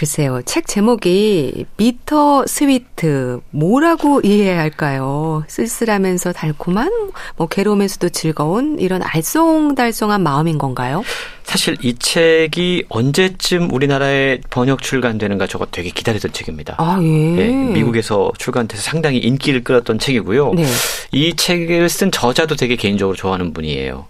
[0.00, 5.44] 글쎄요, 책 제목이 비터 스위트 뭐라고 이해해야 할까요?
[5.46, 6.90] 쓸쓸하면서 달콤한,
[7.36, 11.02] 뭐 괴로우면서도 즐거운 이런 알쏭달쏭한 마음인 건가요?
[11.44, 16.76] 사실 이 책이 언제쯤 우리나라에 번역 출간되는가 저거 되게 기다리던 책입니다.
[16.78, 17.06] 아, 예.
[17.06, 20.54] 네, 미국에서 출간돼서 상당히 인기를 끌었던 책이고요.
[20.54, 20.64] 네.
[21.12, 24.06] 이 책을 쓴 저자도 되게 개인적으로 좋아하는 분이에요.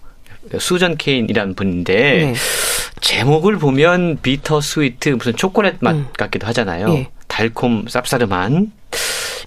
[0.58, 2.34] 수전 케인이라는 분인데 네.
[3.00, 6.06] 제목을 보면 비터 스위트 무슨 초콜릿 맛 음.
[6.16, 6.90] 같기도 하잖아요.
[6.90, 7.08] 예.
[7.28, 8.70] 달콤 쌉싸름한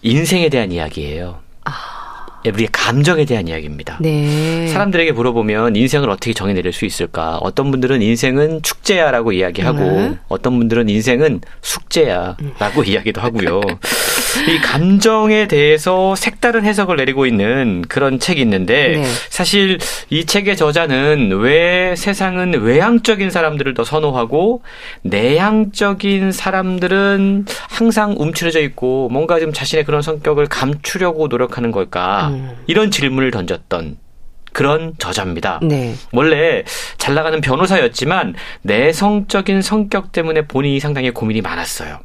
[0.02, 1.40] 인생에 대한 이야기예요.
[1.66, 1.72] 예,
[2.46, 3.96] 우리의 감정에 대한 이야기입니다.
[3.96, 3.98] 아.
[4.02, 4.68] 네.
[4.68, 7.38] 사람들에게 물어보면 인생을 어떻게 정해내릴 수 있을까?
[7.42, 10.18] 어떤 분들은 인생은 축제야라고 이야기하고 네.
[10.28, 13.62] 어떤 분들은 인생은 숙제야라고 이야기도 하고요.
[14.50, 19.04] 이 감정에 대해서 색다른 해석을 내리고 있는 그런 책이 있는데 네.
[19.30, 19.78] 사실
[20.10, 24.62] 이 책의 저자는 왜 세상은 외향적인 사람들을 더 선호하고
[25.04, 32.33] 내향적인 사람들은 항상 움츠러져 있고 뭔가 좀 자신의 그런 성격을 감추려고 노력하는 걸까?
[32.34, 32.64] 음.
[32.68, 33.98] 이런 질문을 던졌던
[34.54, 35.60] 그런 저자입니다.
[35.64, 35.96] 네.
[36.12, 36.64] 원래
[36.98, 42.00] 잘 나가는 변호사였지만 내성적인 성격 때문에 본인이 상당히 고민이 많았어요.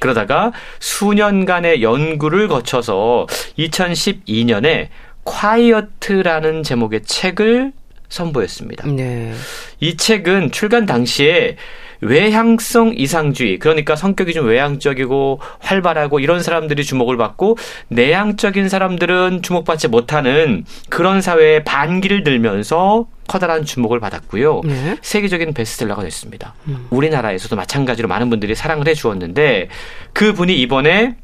[0.00, 3.26] 그러다가 수년간의 연구를 거쳐서
[3.58, 4.88] 2012년에
[5.24, 7.72] 콰이어트라는 제목의 책을
[8.10, 8.86] 선보였습니다.
[8.86, 9.32] 네.
[9.80, 11.56] 이 책은 출간 당시에
[12.04, 17.56] 외향성 이상주의, 그러니까 성격이 좀 외향적이고 활발하고 이런 사람들이 주목을 받고
[17.88, 24.60] 내향적인 사람들은 주목받지 못하는 그런 사회에 반기를 들면서 커다란 주목을 받았고요.
[24.64, 24.96] 네.
[25.00, 26.54] 세계적인 베스트셀러가 됐습니다.
[26.68, 26.86] 음.
[26.90, 29.68] 우리나라에서도 마찬가지로 많은 분들이 사랑을 해 주었는데
[30.12, 31.16] 그 분이 이번에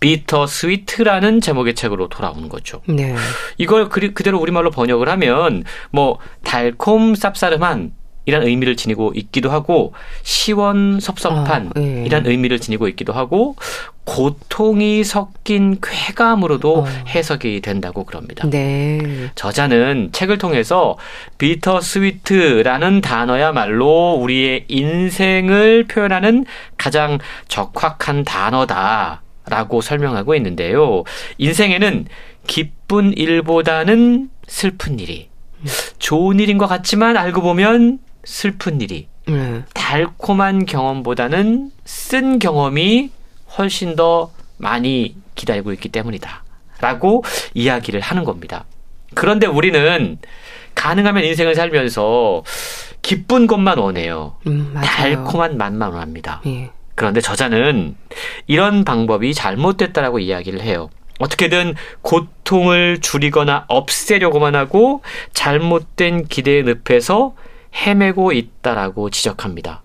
[0.00, 2.82] 비터 스위트라는 제목의 책으로 돌아오는 거죠.
[2.86, 3.14] 네.
[3.56, 7.92] 이걸 그대로 우리말로 번역을 하면 뭐 달콤 쌉싸름한
[8.26, 12.04] 이란 의미를 지니고 있기도 하고 시원 섭섭한 아, 예.
[12.04, 13.56] 이란 의미를 지니고 있기도 하고
[14.04, 16.84] 고통이 섞인 쾌감으로도 어.
[17.08, 18.48] 해석이 된다고 그럽니다.
[18.48, 19.00] 네.
[19.34, 20.96] 저자는 책을 통해서
[21.38, 31.04] 비터 스위트라는 단어야말로 우리의 인생을 표현하는 가장 적확한 단어다 라고 설명하고 있는데요.
[31.38, 32.06] 인생에는
[32.46, 35.28] 기쁜 일보다는 슬픈 일이
[35.98, 39.62] 좋은 일인 것 같지만 알고 보면 슬픈 일이 네.
[39.72, 43.10] 달콤한 경험보다는 쓴 경험이
[43.56, 46.44] 훨씬 더 많이 기다리고 있기 때문이다.
[46.80, 48.64] 라고 이야기를 하는 겁니다.
[49.14, 50.18] 그런데 우리는
[50.74, 52.42] 가능하면 인생을 살면서
[53.00, 54.36] 기쁜 것만 원해요.
[54.46, 54.74] 음.
[54.74, 56.42] 달콤한 맛만 원합니다.
[56.46, 56.70] 예.
[56.94, 57.96] 그런데 저자는
[58.46, 60.90] 이런 방법이 잘못됐다라고 이야기를 해요.
[61.18, 67.34] 어떻게든 고통을 줄이거나 없애려고만 하고 잘못된 기대의 늪에서
[67.76, 69.82] 헤매고 있다라고 지적합니다.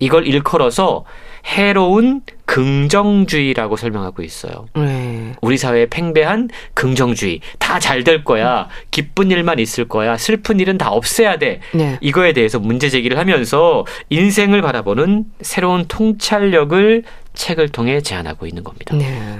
[0.00, 1.04] 이걸 일컬어서
[1.46, 4.66] 해로운 긍정주의라고 설명하고 있어요.
[4.74, 5.32] 네.
[5.40, 7.40] 우리 사회에 팽배한 긍정주의.
[7.58, 8.68] 다 잘 될 거야.
[8.90, 10.16] 기쁜 일만 있을 거야.
[10.16, 11.60] 슬픈 일은 다 없애야 돼.
[11.72, 11.98] 네.
[12.00, 17.02] 이거에 대해서 문제 제기를 하면서 인생을 바라보는 새로운 통찰력을
[17.34, 18.96] 책을 통해 제안하고 있는 겁니다.
[18.96, 19.38] 네.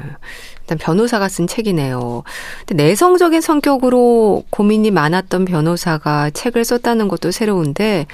[0.64, 2.22] 일단 변호사가 쓴 책이네요.
[2.66, 8.06] 근데 내성적인 성격으로 고민이 많았던 변호사가 책을 썼다는 것도 새로운데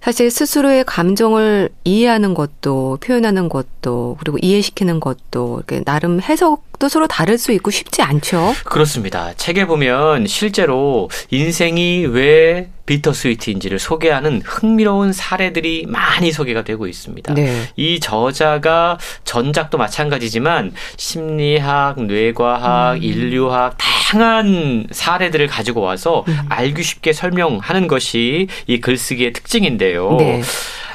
[0.00, 7.38] 사실 스스로의 감정을 이해하는 것도 표현하는 것도 그리고 이해시키는 것도 이렇게 나름 해석도 서로 다를
[7.38, 8.52] 수 있고 쉽지 않죠.
[8.64, 9.32] 그렇습니다.
[9.34, 17.34] 책에 보면 실제로 인생이 왜 비터 스위트인지를 소개하는 흥미로운 사례들이 많이 소개가 되고 있습니다.
[17.34, 17.62] 네.
[17.76, 23.02] 이 저자가 전작도 마찬가지지만 심리학, 뇌과학, 음.
[23.02, 26.38] 인류학 다양한 사례들을 가지고 와서 음.
[26.48, 30.16] 알기 쉽게 설명하는 것이 이 글쓰기의 특징인데요.
[30.18, 30.42] 네.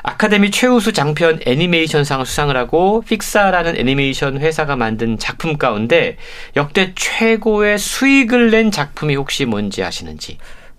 [0.04, 6.16] 아카데미 최우수 장편 애니메이션상을 수상을 하고 픽사라는 애니메이션 회사가 만든 작품 가운데
[6.56, 10.38] 역대 최고의 수익을 낸 작품이 혹시 뭔지 아시는지?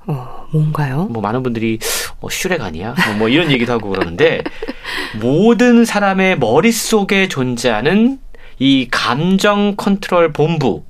[0.09, 1.05] 어, 뭔가요?
[1.11, 1.79] 뭐 많은 분들이
[2.21, 2.95] 어, 슈렉 아니야?
[3.07, 4.43] 뭐, 뭐 이런 얘기도 하고 그러는데
[5.21, 8.19] 모든 사람의 머릿속에 존재하는
[8.59, 10.85] 이 감정 컨트롤 본부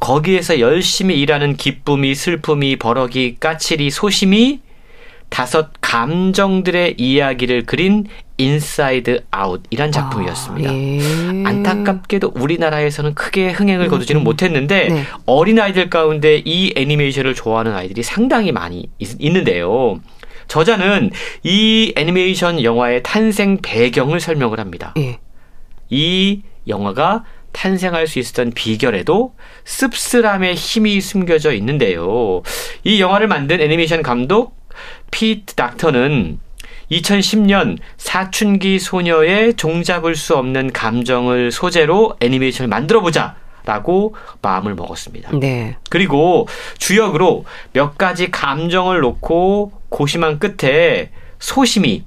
[0.00, 4.60] 거기에서 열심히 일하는 기쁨이 슬픔이 버럭이 까칠이 소심이
[5.28, 8.06] 다섯 감정들의 이야기를 그린
[8.36, 10.70] 인사이드 아웃이란 작품이었습니다.
[10.70, 11.00] 아, 예.
[11.44, 14.24] 안타깝게도 우리나라에서는 크게 흥행을 거두지는 음.
[14.24, 15.04] 못했는데 네.
[15.26, 20.00] 어린 아이들 가운데 이 애니메이션을 좋아하는 아이들이 상당히 많이 있, 는데요
[20.48, 21.10] 저자는
[21.42, 24.94] 이 애니메이션 영화의 탄생 배경을 설명을 합니다.
[24.98, 25.18] 예.
[25.90, 29.34] 이 영화가 탄생할 수 있었던 비결에도
[29.64, 32.42] 씁쓸함의 힘이 숨겨져 있는데요.
[32.82, 34.56] 이 영화를 만든 애니메이션 감독
[35.10, 36.38] 피트 닥터는
[36.90, 43.36] 2010년 사춘기 소녀의 종잡을 수 없는 감정을 소재로 애니메이션을 만들어 보자.
[43.66, 45.30] 라고 마음을 먹었습니다.
[45.38, 45.78] 네.
[45.88, 52.04] 그리고 주역으로 몇 가지 감정을 놓고 고심한 끝에 소심이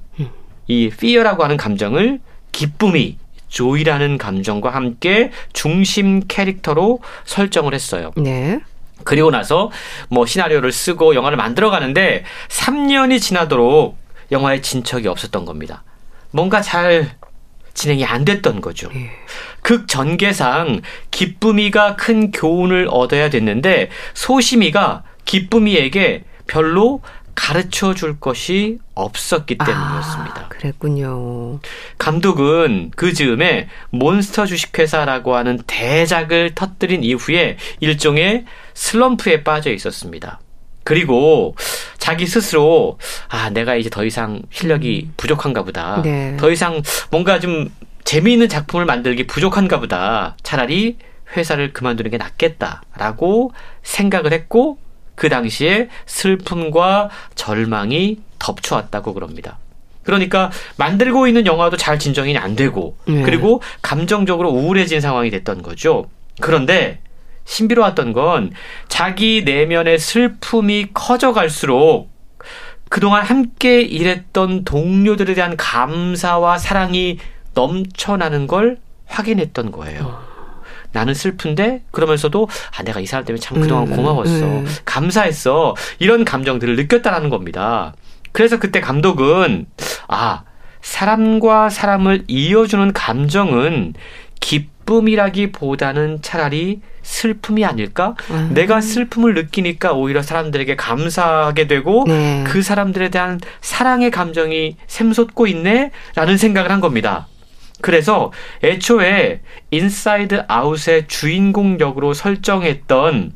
[0.67, 2.19] 이 fear라고 하는 감정을
[2.51, 8.12] 기쁨이 조이라는 감정과 함께 중심 캐릭터로 설정을 했어요.
[8.17, 8.60] 네.
[9.08, 9.72] 그리고 나서
[10.10, 13.98] 뭐 시나리오를 쓰고 영화를 만들어 가는데 3년이 지나도록
[14.34, 15.84] 영화에 진척이 없었던 겁니다.
[16.32, 17.15] 뭔가 잘
[17.74, 18.89] 진행이 안 됐던 거죠.
[18.96, 19.10] 예.
[19.62, 27.02] 극 전개상 기쁨이가 큰 교훈을 얻어야 됐는데 소심이가 기쁨이에게 별로
[27.34, 30.41] 가르쳐 줄 것이 없었기 때문이었습니다.
[30.41, 31.60] 아, 그랬군요.
[32.00, 38.46] 감독은 그 즈음에 몬스터 주식회사라고 하는 대작을 터뜨린 이후에 일종의
[38.77, 40.39] 슬럼프에 빠져 있었습니다.
[40.83, 41.55] 그리고
[41.97, 46.01] 자기 스스로 아 내가 이제 더 이상 실력이 부족한가 보다.
[46.03, 46.37] 네.
[46.37, 47.69] 더 이상 뭔가 좀
[48.03, 50.37] 재미있는 작품을 만들기 부족한가 보다.
[50.43, 50.97] 차라리
[51.35, 54.77] 회사를 그만두는 게 낫겠다라고 생각을 했고
[55.15, 59.57] 그 당시에 슬픔과 절망이 덮쳐왔다고 그럽니다.
[60.03, 63.23] 그러니까 만들고 있는 영화도 잘 진정이 안 되고 네.
[63.23, 66.09] 그리고 감정적으로 우울해진 상황이 됐던 거죠.
[66.39, 67.01] 그런데
[67.47, 68.51] 신비로웠던 건
[68.88, 72.12] 자기 내면의 슬픔이 커져갈수록
[72.89, 77.19] 그동안 함께 일했던 동료들에 대한 감사와 사랑이
[77.53, 80.21] 넘쳐나는 걸 확인했던 거예요.
[80.91, 84.45] 나는 슬픈데 그러면서도 아 내가 이 사람 때문에 참 그동안 음, 고마웠어.
[84.45, 84.67] 음.
[84.86, 85.75] 감사했어.
[85.99, 87.93] 이런 감정들을 느꼈다라는 겁니다.
[88.31, 89.67] 그래서 그때 감독은
[90.07, 90.43] 아
[90.81, 93.93] 사람과 사람을 이어주는 감정은
[94.88, 98.15] 기쁨이라기보다는 차라리 슬픔이 아닐까?
[98.32, 98.52] 음.
[98.54, 102.43] 내가 슬픔을 느끼니까 오히려 사람들에게 감사하게 되고 네.
[102.47, 105.91] 그 사람들에 대한 사랑의 감정이 샘솟고 있네?
[106.15, 107.28] 라는 생각을 한 겁니다.
[107.82, 108.32] 그래서
[108.63, 113.34] 애초에 인사이드 아웃의 주인공 역으로 설정했던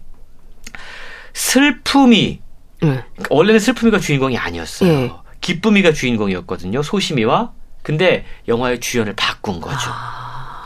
[1.34, 2.42] 슬픔이
[2.82, 3.04] 네.
[3.30, 4.92] 원래는 슬픔이가 주인공이 아니었어요.
[4.92, 5.12] 예.
[5.42, 6.82] 기쁨이가 주인공이었거든요.
[6.82, 7.52] 소심이와.
[7.84, 9.90] 근데 영화의 주연을 바꾼 거죠.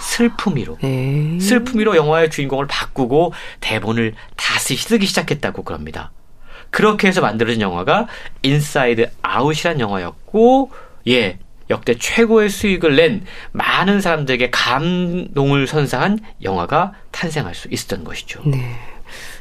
[0.06, 0.78] 슬픔이로.
[0.82, 1.39] 네.
[1.39, 6.12] 슬픔이로 영화의 주인공을 바꾸고 대본을 다시 쓰기 시작했다고 그럽니다.
[6.70, 8.08] 그렇게 해서 만들어진 영화가
[8.44, 10.72] 인사이드 아웃이란 영화였고,
[11.08, 11.39] 예,
[11.70, 18.41] 역대 최고의 수익을 낸 많은 사람들에게 감동을 선사한 영화가 탄생할 수 있었던 것이죠.
[18.46, 18.76] 네.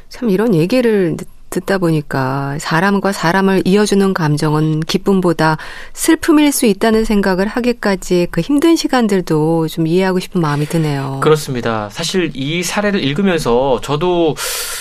[0.09, 1.15] 참 이런 얘기를
[1.55, 5.57] 듣- 듣다 보니까 사람과 사람을 이어주는 감정은 기쁨보다
[5.93, 11.19] 슬픔일 수 있다는 생각을 하기까지 그 힘든 시간들도 좀 이해하고 싶은 마음이 드네요.
[11.23, 11.89] 그렇습니다.
[11.89, 14.35] 사실 이 사례를 읽으면서 저도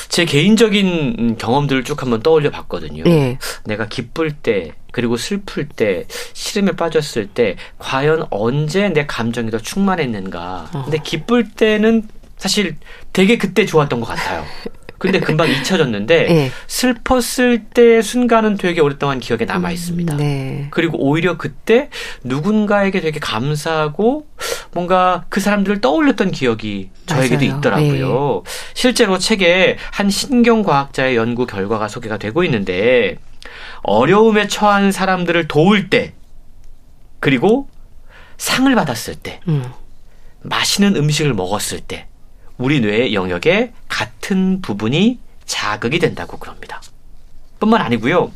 [0.08, 3.04] 제 개인적인 경험들을 쭉 한번 떠올려 봤거든요.
[3.06, 3.38] 예.
[3.64, 10.70] 내가 기쁠 때 그리고 슬플 때 시름에 빠졌을 때 과연 언제 내 감정이 더 충만했는가.
[10.84, 12.06] 근데 기쁠 때는
[12.36, 12.76] 사실
[13.12, 14.44] 되게 그때 좋았던 것 같아요.
[14.98, 16.50] 근데 금방 잊혀졌는데 예.
[16.66, 20.16] 슬펐을 때의 순간은 되게 오랫동안 기억에 남아 있습니다.
[20.16, 20.68] 네.
[20.70, 21.90] 그리고 오히려 그때
[22.22, 24.26] 누군가에게 되게 감사하고
[24.72, 27.58] 뭔가 그 사람들을 떠올렸던 기억이 저에게도 맞아요.
[27.58, 28.42] 있더라고요.
[28.74, 33.16] 실제로 책에 한 신경과학자의 연구 결과가 소개가 되고 있는데
[33.82, 36.14] 어려움에 처한 사람들을 도울 때
[37.20, 37.68] 그리고
[38.36, 39.64] 상을 받았을 때 음.
[40.42, 42.06] 맛있는 음식을 먹었을 때
[42.58, 46.80] 우리 뇌의 영역에 같은 부분이 자극이 된다고 그럽니다.
[47.58, 48.30] 뿐만 아니고요.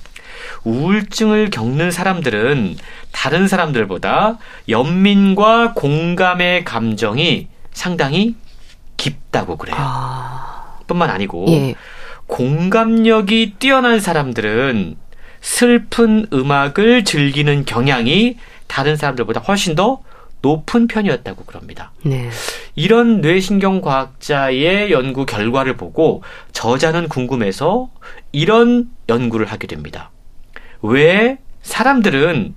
[0.64, 2.76] 우울증을 겪는 사람들은
[3.12, 8.34] 다른 사람들보다 연민과 공감의 감정이 상당히
[8.96, 9.76] 깊다고 그래요.
[9.78, 10.78] 아.
[10.86, 11.74] 뿐만 아니고 예.
[12.26, 14.96] 공감력이 뛰어난 사람들은
[15.40, 20.00] 슬픈 음악을 즐기는 경향이 다른 사람들보다 훨씬 더
[20.40, 21.92] 높은 편이었다고 그럽니다.
[22.02, 22.30] 네.
[22.74, 26.22] 이런 뇌신경 과학자의 연구 결과를 보고
[26.52, 27.90] 저자는 궁금해서
[28.32, 30.10] 이런 연구를 하게 됩니다.
[30.82, 32.54] 왜 사람들은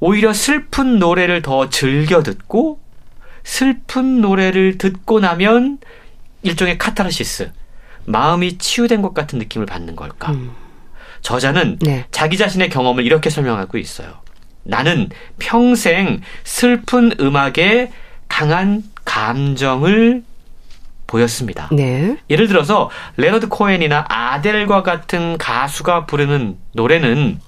[0.00, 2.80] 오히려 슬픈 노래를 더 즐겨 듣고
[3.42, 5.78] 슬픈 노래를 듣고 나면
[6.42, 7.50] 일종의 카타르시스,
[8.04, 10.32] 마음이 치유된 것 같은 느낌을 받는 걸까?
[10.32, 10.52] 음.
[11.22, 12.06] 저자는 네.
[12.10, 14.20] 자기 자신의 경험을 이렇게 설명하고 있어요.
[14.68, 17.90] 나는 평생 슬픈 음악에
[18.28, 20.22] 강한 감정을
[21.06, 21.70] 보였습니다.
[21.72, 22.18] 네.
[22.28, 27.40] 예를 들어서 레너드 코엔이나 아델과 같은 가수가 부르는 노래는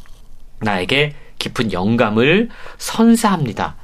[0.60, 3.76] 나에게 깊은 영감을 선사합니다.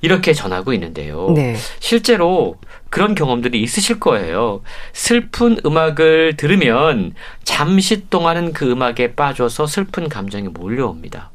[0.00, 1.30] 이렇게 전하고 있는데요.
[1.34, 1.56] 네.
[1.80, 2.58] 실제로
[2.90, 4.62] 그런 경험들이 있으실 거예요.
[4.92, 11.32] 슬픈 음악을 들으면 잠시 동안은 그 음악에 빠져서 슬픈 감정이 몰려옵니다.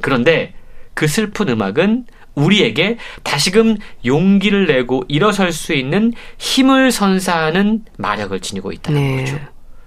[0.00, 0.54] 그런데
[0.96, 9.00] 그 슬픈 음악은 우리에게 다시금 용기를 내고 일어설 수 있는 힘을 선사하는 마력을 지니고 있다는
[9.00, 9.24] 네.
[9.24, 9.38] 거죠.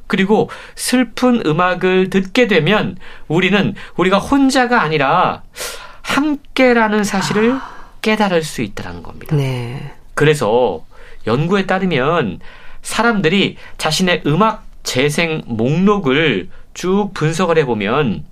[0.05, 2.95] 그리고 슬픈 음악을 듣게 되면
[3.27, 5.41] 우리는 우리가 혼자가 아니라
[6.03, 7.57] 함께라는 사실을
[8.01, 9.35] 깨달을 수 있다는 겁니다.
[9.35, 9.93] 네.
[10.13, 10.85] 그래서
[11.25, 12.39] 연구에 따르면
[12.83, 18.25] 사람들이 자신의 음악 재생 목록을 쭉 분석을 해보면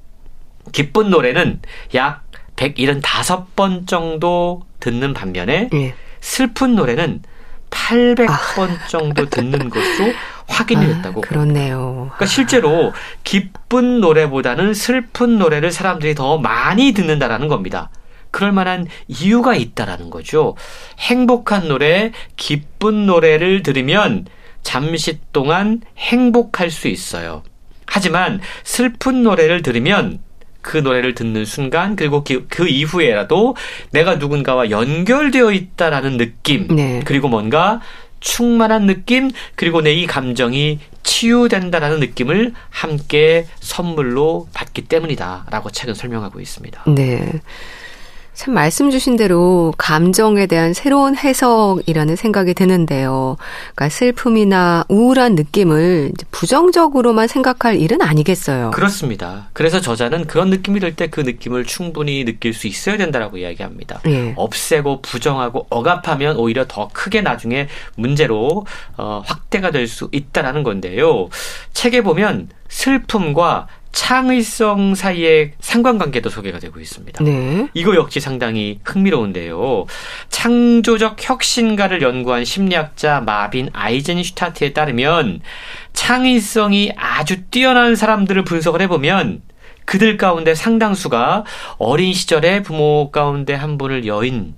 [0.71, 1.59] 기쁜 노래는
[1.95, 2.26] 약
[2.57, 5.93] 175번 정도 듣는 반면에 예.
[6.19, 7.21] 슬픈 노래는
[7.69, 10.13] 800번 정도 듣는 것으로
[10.47, 11.21] 확인이 됐다고.
[11.21, 12.09] 그렇네요.
[12.15, 12.93] 그러니까 실제로
[13.23, 17.89] 기쁜 노래보다는 슬픈 노래를 사람들이 더 많이 듣는다라는 겁니다.
[18.31, 20.55] 그럴 만한 이유가 있다라는 거죠.
[20.99, 24.25] 행복한 노래, 기쁜 노래를 들으면
[24.63, 27.43] 잠시 동안 행복할 수 있어요.
[27.85, 30.19] 하지만 슬픈 노래를 들으면
[30.67, 33.55] 그 노래를 듣는 순간 그리고 그, 그 이후에라도
[33.91, 37.01] 내가 누군가와 연결되어 있다라는 느낌 네.
[37.05, 37.79] 그리고 뭔가
[38.19, 46.83] 충만한 느낌 그리고 내 이 감정이 치유된다라는 느낌을 함께 선물로 받기 때문이다라고 책은 설명하고 있습니다.
[46.87, 47.31] 네.
[48.37, 53.35] 참 말씀 주신 대로 감정에 대한 새로운 해석이라는 생각이 드는데요.
[53.73, 58.69] 그러니까 슬픔이나 우울한 느낌을 부정적으로만 생각할 일은 아니겠어요.
[58.71, 59.49] 그렇습니다.
[59.53, 64.01] 그래서 저자는 그런 느낌이 들 때 그 느낌을 충분히 느낄 수 있어야 된다라고 이야기합니다.
[64.05, 64.33] 예.
[64.35, 68.67] 없애고 부정하고 억압하면 오히려 더 크게 나중에 문제로
[68.97, 71.29] 어, 확대가 될 수 있다라는 건데요.
[71.73, 77.23] 책에 보면 슬픔과 창의성 사이의 상관관계도 소개가 되고 있습니다.
[77.23, 77.67] 네.
[77.73, 79.85] 이거 역시 상당히 흥미로운데요.
[80.29, 85.41] 창조적 혁신가를 연구한 심리학자 마빈 아이젠슈타트에 따르면
[85.93, 89.41] 창의성이 아주 뛰어난 사람들을 분석을 해보면
[89.85, 91.45] 그들 가운데 상당수가
[91.77, 94.53] 어린 시절에 부모 가운데 한 분을 여인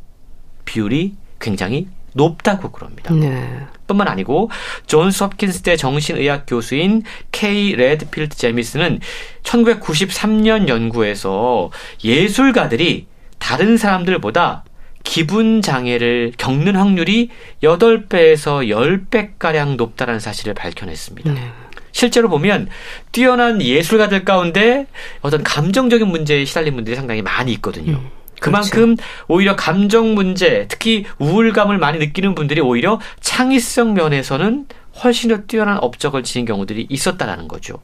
[0.66, 3.14] 비율이 굉장히 높다고 그럽니다.
[3.14, 3.66] 네.
[3.88, 4.50] 뿐만 아니고
[4.88, 9.00] 존스 홉킨스대 정신의학 교수인 케이 레드필드 제미스는
[9.44, 11.72] 1993년 연구에서
[12.04, 13.08] 예술가들이
[13.40, 14.64] 다른 사람들보다
[15.04, 17.30] 기분 장애를 겪는 확률이
[17.64, 18.68] 8배에서
[19.10, 21.34] 10배가량 높다는 사실을 밝혀냈습니다.
[21.34, 21.52] 네.
[21.92, 22.70] 실제로 보면
[23.12, 24.86] 뛰어난 예술가들 가운데
[25.22, 27.94] 어떤 감정적인 문제에 시달린 분들이 상당히 많이 있거든요.
[27.94, 28.10] 음,
[28.40, 28.96] 그만큼
[29.28, 34.66] 오히려 감정 문제, 특히 우울감을 많이 느끼는 분들이 오히려 창의성 면에서는
[35.04, 37.76] 훨씬 더 뛰어난 업적을 지닌 경우들이 있었다라는 거죠.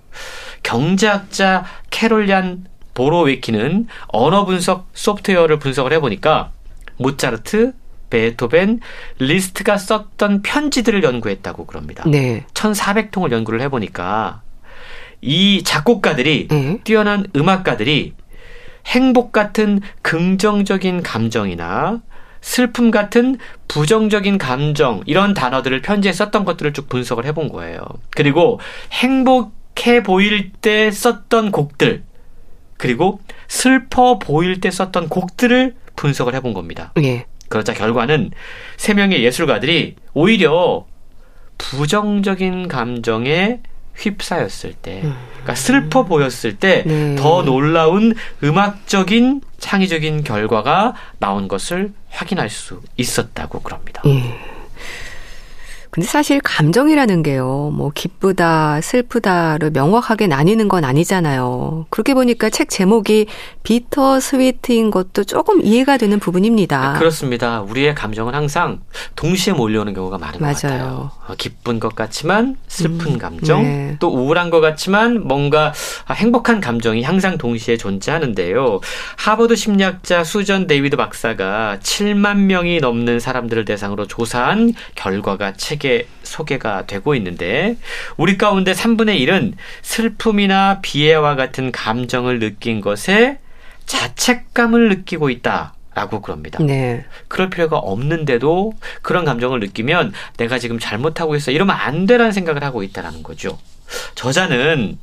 [0.63, 6.51] 경제학자 캐롤리안 보로웨키는 언어 분석 소프트웨어를 분석을 해보니까
[6.97, 7.73] 모차르트,
[8.09, 8.79] 베토벤,
[9.19, 12.03] 리스트가 썼던 편지들을 연구했다고 그럽니다.
[12.07, 12.45] 네.
[12.53, 14.41] 1400통을 연구를 해보니까
[15.21, 16.79] 이 작곡가들이 네.
[16.83, 18.13] 뛰어난 음악가들이
[18.85, 22.01] 행복 같은 긍정적인 감정이나
[22.41, 27.79] 슬픔 같은 부정적인 감정 이런 단어들을 편지에 썼던 것들을 쭉 분석을 해본 거예요.
[28.11, 28.59] 그리고
[28.91, 32.03] 행복해 보일 때 썼던 곡들
[32.77, 36.93] 그리고 슬퍼 보일 때 썼던 곡들을 분석을 해본 겁니다.
[37.01, 37.25] 예.
[37.49, 38.31] 그러자 결과는
[38.77, 40.85] 세 명의 예술가들이 오히려
[41.57, 43.61] 부정적인 감정에
[43.95, 47.15] 휩싸였을 때, 그러니까 슬퍼 보였을 때 네.
[47.15, 54.01] 더 놀라운 음악적인 창의적인 결과가 나온 것을 확인할 수 있었다고 그럽니다.
[54.05, 54.54] 예.
[55.95, 61.85] 근데 사실 감정이라는 게요, 뭐, 기쁘다, 슬프다를 명확하게 나뉘는 건 아니잖아요.
[61.89, 63.27] 그렇게 보니까 책 제목이
[63.63, 66.95] 비터 스위트인 것도 조금 이해가 되는 부분입니다.
[66.99, 67.61] 그렇습니다.
[67.61, 68.81] 우리의 감정은 항상
[69.15, 70.53] 동시에 몰려오는 경우가 많은 것 맞아요.
[70.53, 71.11] 같아요.
[71.29, 73.95] 어, 기쁜 것 같지만 슬픈 음, 감정, 네.
[74.01, 75.71] 또 우울한 것 같지만 뭔가
[76.07, 78.81] 아, 행복한 감정이 항상 동시에 존재하는데요.
[79.15, 85.84] 하버드 심리학자 수전 데이비드 박사가 7만 명이 넘는 사람들을 대상으로 조사한 결과가 책에
[86.23, 87.77] 소개가 되고 있는데
[88.17, 93.39] 우리 가운데 3분의 1은 슬픔이나 비애와 같은 감정을 느낀 것에
[93.85, 96.61] 자책감을 느끼고 있다 라고 그럽니다.
[96.61, 97.05] 네.
[97.29, 102.83] 그럴 필요가 없는데도 그런 감정을 느끼면 내가 지금 잘못하고 있어 이러면 안 되라는 생각을 하고
[102.83, 103.57] 있다라는 거죠.
[104.15, 104.97] 저자는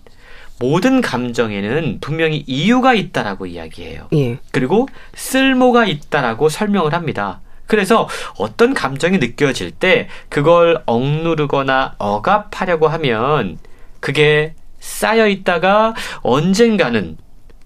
[0.59, 4.09] 모든 감정에는 분명히 이유가 있다라고 이야기해요.
[4.15, 4.39] 예.
[4.53, 7.41] 그리고 쓸모가 있다라고 설명을 합니다.
[7.73, 8.07] 그래서
[8.37, 13.57] 어떤 감정이 느껴질 때 그걸 억누르거나 억압하려고 하면
[13.99, 17.17] 그게 쌓여 있다가 언젠가는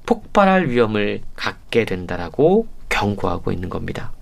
[0.06, 4.12] 폭발할 위험을 갖게 된다라고 경고하고 있는 겁니다.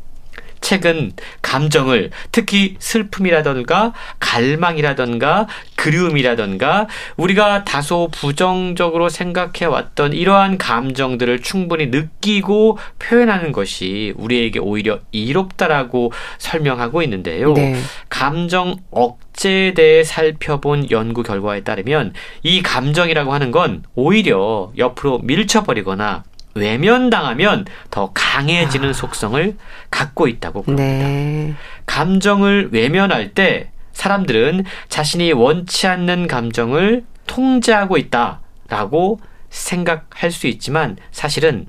[0.64, 1.12] 책은
[1.42, 5.46] 감정을 특히 슬픔이라던가 갈망이라던가
[5.76, 6.88] 그리움이라던가
[7.18, 17.02] 우리가 다소 부정적으로 생각해 왔던 이러한 감정들을 충분히 느끼고 표현하는 것이 우리에게 오히려 이롭다라고 설명하고
[17.02, 17.52] 있는데요.
[17.52, 17.76] 네.
[18.08, 26.24] 감정 억제에 대해 살펴본 연구 결과에 따르면 이 감정이라고 하는 건 오히려 옆으로 밀쳐버리거나
[26.54, 28.92] 외면당하면 더 강해지는 아.
[28.92, 29.56] 속성을
[29.90, 30.84] 갖고 있다고 그럽니다.
[30.84, 31.54] 네.
[31.86, 41.66] 감정을 외면할 때 사람들은 자신이 원치 않는 감정을 통제하고 있다라고 생각할 수 있지만 사실은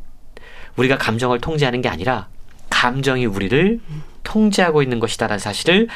[0.76, 2.28] 우리가 감정을 통제하는 게 아니라
[2.70, 3.80] 감정이 우리를
[4.24, 5.88] 통제하고 있는 것이다라는 사실을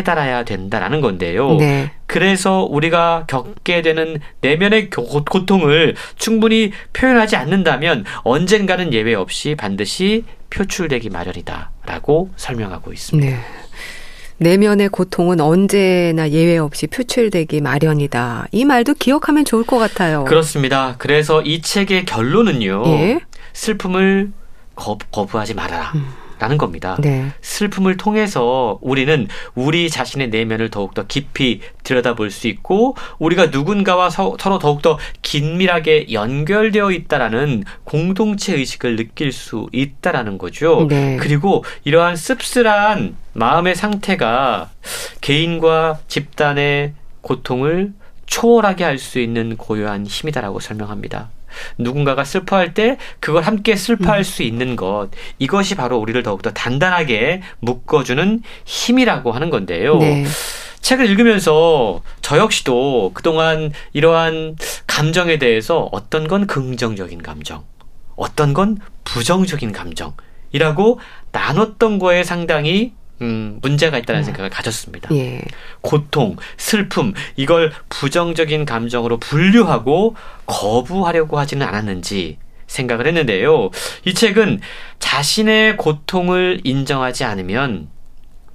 [0.00, 1.56] 깨달아야 된다라는 건데요.
[1.56, 1.90] 네.
[2.06, 11.10] 그래서 우리가 겪게 되는 내면의 고- 고통을 충분히 표현하지 않는다면 언젠가는 예외 없이 반드시 표출되기
[11.10, 13.30] 마련이다라고 설명하고 있습니다.
[13.36, 13.42] 네.
[14.38, 18.46] 내면의 고통은 언제나 예외 없이 표출되기 마련이다.
[18.52, 20.24] 이 말도 기억하면 좋을 것 같아요.
[20.24, 20.94] 그렇습니다.
[20.96, 22.82] 그래서 이 책의 결론은요.
[22.86, 23.20] 예.
[23.52, 24.32] 슬픔을
[24.74, 25.92] 거, 거부하지 말아라.
[26.40, 26.96] 라는 겁니다.
[27.00, 27.26] 네.
[27.42, 34.58] 슬픔을 통해서 우리는 우리 자신의 내면을 더욱더 깊이 들여다볼 수 있고 우리가 누군가와 서, 로
[34.58, 40.86] 더욱더 긴밀하게 연결되어 있다라는 공동체 의식을 느낄 수 있다라는 거죠.
[40.88, 41.18] 네.
[41.20, 44.70] 그리고 이러한 씁쓸한 마음의 상태가
[45.20, 47.92] 개인과 집단의 고통을
[48.24, 51.28] 초월하게 할 수 있는 고요한 힘이다라고 설명합니다.
[51.78, 58.42] 누군가가 슬퍼할 때 그걸 함께 슬퍼할 수 있는 것 이것이 바로 우리를 더욱더 단단하게 묶어주는
[58.64, 59.98] 힘이라고 하는 건데요.
[59.98, 60.24] 네.
[60.80, 67.64] 책을 읽으면서 저 역시도 그동안 이러한 감정에 대해서 어떤 건 긍정적인 감정,
[68.16, 71.00] 어떤 건 부정적인 감정이라고
[71.32, 72.92] 나눴던 거에 상당히
[73.22, 75.14] 음, 문제가 있다는 생각을 가졌습니다.
[75.14, 75.42] 예.
[75.80, 80.16] 고통, 슬픔, 이걸 부정적인 감정으로 분류하고
[80.46, 83.70] 거부하려고 하지는 않았는지 생각을 했는데요.
[84.04, 84.60] 이 책은
[84.98, 87.88] 자신의 고통을 인정하지 않으면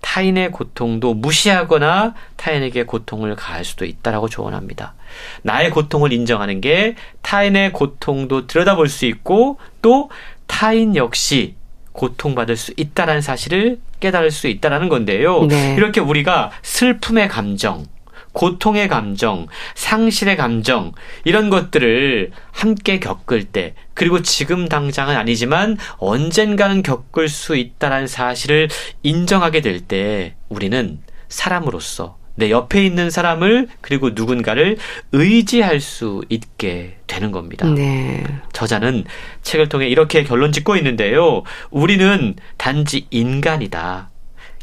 [0.02, 4.94] 타인의 고통도 무시하거나 타인에게 고통을 가할 수도 있다라고 조언합니다.
[5.42, 10.10] 나의 고통을 인정하는 게 타인의 고통도 들여다볼 수 있고 또
[10.46, 11.56] 타인 역시
[11.96, 15.46] 고통받을 수 있다라는 사실을 깨달을 수 있다라는 건데요.
[15.46, 15.76] 네.
[15.76, 17.86] 이렇게 우리가 슬픔의 감정,
[18.34, 20.92] 고통의 감정, 상실의 감정,
[21.24, 28.68] 이런 것들을 함께 겪을 때, 그리고 지금 당장은 아니지만 언젠가는 겪을 수 있다라는 사실을
[29.04, 34.78] 인정하게 될 때, 우리는 사람으로서 내 옆에 있는 사람을 그리고 누군가를
[35.12, 37.68] 의지할 수 있게 되는 겁니다.
[37.68, 38.24] 네.
[38.54, 39.06] 저자는
[39.42, 41.44] 책을 통해 이렇게 결론 짓고 있는데요.
[41.70, 44.10] 우리는 단지 인간이다.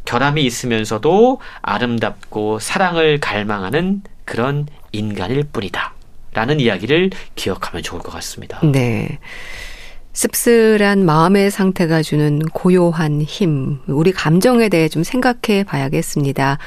[0.04, 5.94] 결함이 있으면서도 아름답고 사랑을 갈망하는 그런 인간일 뿐이다.
[6.34, 8.60] 라는 이야기를 기억하면 좋을 것 같습니다.
[8.64, 9.18] 네.
[10.14, 16.58] 씁쓸한 마음의 상태가 주는 고요한 힘, 우리 감정에 대해 좀 생각해 봐야겠습니다.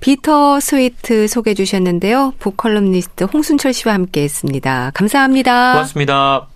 [0.00, 2.34] 비터 스위트 소개해 주셨는데요.
[2.38, 4.90] 북컬럼니스트 홍순철 씨와 함께 했습니다.
[4.94, 5.72] 감사합니다.
[5.72, 6.48] 고맙습니다.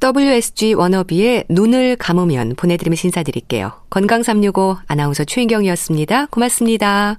[0.00, 3.72] WSG 워너비의 눈을 감으면 보내드리면서 인사드릴게요.
[3.90, 6.26] 건강365 아나운서 최인경이었습니다.
[6.26, 7.18] 고맙습니다.